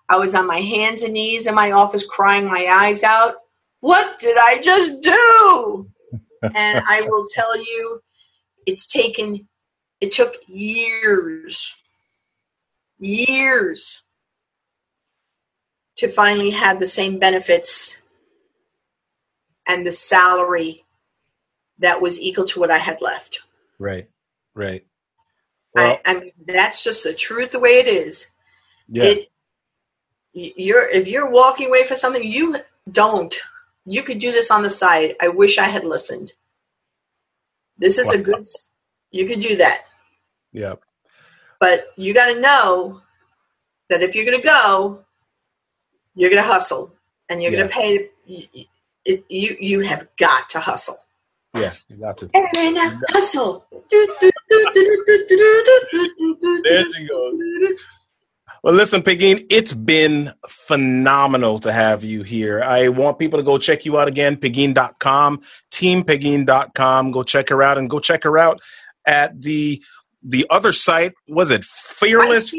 I 0.08 0.16
was 0.16 0.34
on 0.34 0.46
my 0.46 0.60
hands 0.60 1.02
and 1.02 1.12
knees 1.12 1.46
in 1.46 1.54
my 1.54 1.72
office 1.72 2.06
crying 2.06 2.46
my 2.46 2.66
eyes 2.66 3.02
out 3.02 3.36
what 3.80 4.18
did 4.18 4.36
I 4.36 4.58
just 4.58 5.00
do? 5.02 5.88
and 6.54 6.82
I 6.86 7.02
will 7.08 7.26
tell 7.32 7.56
you, 7.56 8.00
it's 8.66 8.86
taken, 8.86 9.48
it 10.00 10.12
took 10.12 10.34
years, 10.46 11.74
years 12.98 14.02
to 15.96 16.08
finally 16.08 16.50
have 16.50 16.80
the 16.80 16.86
same 16.86 17.18
benefits 17.18 18.00
and 19.66 19.86
the 19.86 19.92
salary 19.92 20.84
that 21.78 22.00
was 22.00 22.18
equal 22.18 22.44
to 22.46 22.60
what 22.60 22.70
I 22.70 22.78
had 22.78 23.00
left. 23.00 23.40
Right. 23.78 24.08
Right. 24.54 24.86
Well, 25.74 25.98
I, 26.04 26.10
I 26.10 26.20
mean, 26.20 26.32
that's 26.46 26.82
just 26.82 27.04
the 27.04 27.14
truth, 27.14 27.50
the 27.50 27.60
way 27.60 27.78
it 27.78 27.86
is. 27.86 28.26
yeah. 28.88 29.04
It, 29.04 29.28
you're 30.32 30.88
if 30.88 31.08
you're 31.08 31.30
walking 31.30 31.68
away 31.68 31.84
for 31.84 31.96
something, 31.96 32.22
you 32.22 32.58
don't. 32.90 33.34
You 33.84 34.02
could 34.02 34.18
do 34.18 34.30
this 34.30 34.50
on 34.50 34.62
the 34.62 34.70
side. 34.70 35.16
I 35.20 35.28
wish 35.28 35.58
I 35.58 35.64
had 35.64 35.84
listened. 35.84 36.32
This 37.78 37.98
is 37.98 38.10
a 38.10 38.18
good. 38.18 38.44
You 39.10 39.26
could 39.26 39.40
do 39.40 39.56
that, 39.56 39.82
yeah. 40.52 40.74
But 41.60 41.88
you 41.96 42.14
got 42.14 42.26
to 42.26 42.40
know 42.40 43.00
that 43.90 44.02
if 44.02 44.14
you're 44.14 44.24
going 44.24 44.40
to 44.40 44.46
go, 44.46 45.04
you're 46.14 46.30
going 46.30 46.42
to 46.42 46.48
hustle, 46.48 46.92
and 47.28 47.42
you're 47.42 47.52
Yeah. 47.52 47.58
going 47.58 47.68
to 47.70 47.74
pay. 47.74 48.08
y- 48.28 48.48
y- 48.54 48.66
It, 49.04 49.24
you 49.30 49.56
you 49.58 49.80
have 49.80 50.06
got 50.18 50.50
to 50.50 50.60
hustle. 50.60 50.98
Yeah. 51.54 51.72
You 51.88 51.96
got 51.96 52.18
to. 52.18 52.28
And 52.34 52.76
hustle. 53.10 53.64
There 56.64 56.84
she 56.92 57.06
goes. 57.08 57.34
Well, 58.62 58.74
listen, 58.74 59.02
Pegine, 59.02 59.46
it's 59.50 59.72
been 59.72 60.32
phenomenal 60.48 61.60
to 61.60 61.72
have 61.72 62.02
you 62.04 62.22
here. 62.24 62.62
I 62.62 62.88
want 62.88 63.18
people 63.18 63.38
to 63.38 63.42
go 63.44 63.56
check 63.56 63.84
you 63.86 63.98
out 63.98 64.08
again, 64.08 64.36
Pegine.com, 64.36 65.40
teampegine.com. 65.72 67.12
Go 67.12 67.22
check 67.22 67.48
her 67.50 67.62
out 67.62 67.78
and 67.78 67.88
go 67.88 68.00
check 68.00 68.24
her 68.24 68.36
out 68.36 68.60
at 69.06 69.40
the 69.40 69.82
the 70.22 70.46
other 70.50 70.72
site. 70.72 71.12
Was 71.28 71.50
it 71.50 71.64
Fearless? 71.64 72.54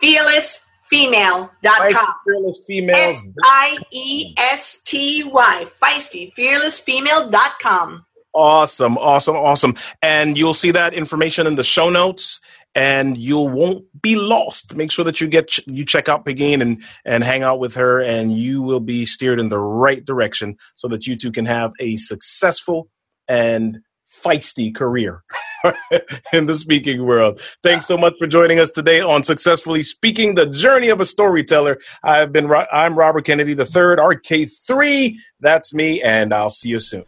Fearless 0.00 0.64
female.com. 0.94 2.14
Fearless 2.26 2.60
Females. 2.66 3.18
I 3.44 3.78
E 3.90 4.34
S 4.38 4.80
T 4.84 5.24
Y. 5.24 5.66
Feisty. 5.82 6.32
Fearlessfemale.com. 6.34 8.04
Awesome, 8.32 8.98
awesome, 8.98 9.36
awesome. 9.36 9.76
And 10.02 10.36
you'll 10.36 10.54
see 10.54 10.72
that 10.72 10.92
information 10.92 11.46
in 11.46 11.54
the 11.54 11.62
show 11.62 11.88
notes 11.88 12.40
and 12.74 13.16
you 13.16 13.38
won't 13.38 13.84
be 14.02 14.16
lost. 14.16 14.74
Make 14.74 14.90
sure 14.90 15.04
that 15.04 15.20
you 15.20 15.28
get 15.28 15.56
you 15.68 15.84
check 15.84 16.08
out 16.08 16.24
Pegine 16.24 16.60
and 16.60 16.82
and 17.04 17.22
hang 17.22 17.42
out 17.42 17.60
with 17.60 17.76
her 17.76 18.00
and 18.00 18.36
you 18.36 18.62
will 18.62 18.80
be 18.80 19.04
steered 19.04 19.38
in 19.38 19.48
the 19.48 19.58
right 19.58 20.04
direction 20.04 20.56
so 20.74 20.88
that 20.88 21.06
you 21.06 21.16
two 21.16 21.30
can 21.30 21.46
have 21.46 21.72
a 21.80 21.96
successful 21.96 22.88
and 23.28 23.80
feisty 24.22 24.74
career 24.74 25.22
in 26.32 26.46
the 26.46 26.54
speaking 26.54 27.04
world. 27.04 27.40
Thanks 27.62 27.86
so 27.86 27.96
much 27.96 28.14
for 28.18 28.26
joining 28.26 28.58
us 28.58 28.70
today 28.70 29.00
on 29.00 29.22
Successfully 29.22 29.82
Speaking: 29.82 30.34
The 30.34 30.46
Journey 30.46 30.88
of 30.88 31.00
a 31.00 31.04
Storyteller. 31.04 31.78
I've 32.02 32.32
been 32.32 32.50
I'm 32.72 32.98
Robert 32.98 33.24
Kennedy 33.24 33.54
the 33.54 33.66
third, 33.66 33.98
RK3. 33.98 35.16
That's 35.40 35.74
me 35.74 36.02
and 36.02 36.32
I'll 36.32 36.50
see 36.50 36.70
you 36.70 36.80
soon. 36.80 37.04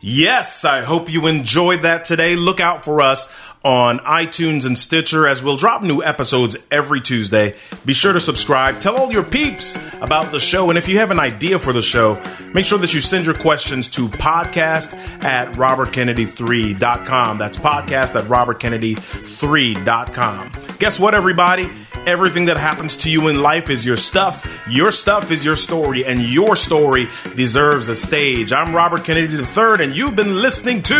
Yes, 0.00 0.64
I 0.64 0.82
hope 0.82 1.12
you 1.12 1.26
enjoyed 1.26 1.82
that 1.82 2.04
today. 2.04 2.36
Look 2.36 2.60
out 2.60 2.84
for 2.84 3.00
us 3.00 3.26
on 3.64 3.98
iTunes 4.00 4.64
and 4.64 4.78
Stitcher 4.78 5.26
as 5.26 5.42
we'll 5.42 5.56
drop 5.56 5.82
new 5.82 6.00
episodes 6.02 6.56
every 6.70 7.00
Tuesday. 7.00 7.56
Be 7.84 7.92
sure 7.92 8.12
to 8.12 8.20
subscribe. 8.20 8.78
Tell 8.78 8.96
all 8.96 9.10
your 9.12 9.24
peeps 9.24 9.76
about 10.00 10.30
the 10.30 10.38
show. 10.38 10.68
And 10.68 10.78
if 10.78 10.86
you 10.88 10.98
have 10.98 11.10
an 11.10 11.18
idea 11.18 11.58
for 11.58 11.72
the 11.72 11.82
show, 11.82 12.22
make 12.54 12.64
sure 12.64 12.78
that 12.78 12.94
you 12.94 13.00
send 13.00 13.26
your 13.26 13.34
questions 13.34 13.88
to 13.88 14.06
podcast 14.08 14.94
at 15.24 15.50
robertkennedy3.com. 15.54 17.38
That's 17.38 17.58
podcast 17.58 18.14
at 18.14 18.22
robertkennedy3.com. 18.26 20.52
Guess 20.78 21.00
what, 21.00 21.16
everybody? 21.16 21.68
Everything 22.08 22.46
that 22.46 22.56
happens 22.56 22.96
to 22.96 23.10
you 23.10 23.28
in 23.28 23.42
life 23.42 23.68
is 23.68 23.84
your 23.84 23.98
stuff. 23.98 24.66
Your 24.66 24.90
stuff 24.90 25.30
is 25.30 25.44
your 25.44 25.56
story, 25.56 26.06
and 26.06 26.22
your 26.22 26.56
story 26.56 27.08
deserves 27.36 27.90
a 27.90 27.94
stage. 27.94 28.50
I'm 28.50 28.74
Robert 28.74 29.04
Kennedy 29.04 29.34
III, 29.34 29.84
and 29.84 29.94
you've 29.94 30.16
been 30.16 30.40
listening 30.40 30.82
to 30.84 30.94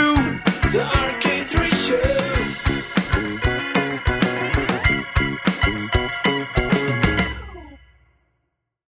The 0.70 0.86
arcade. 0.94 1.67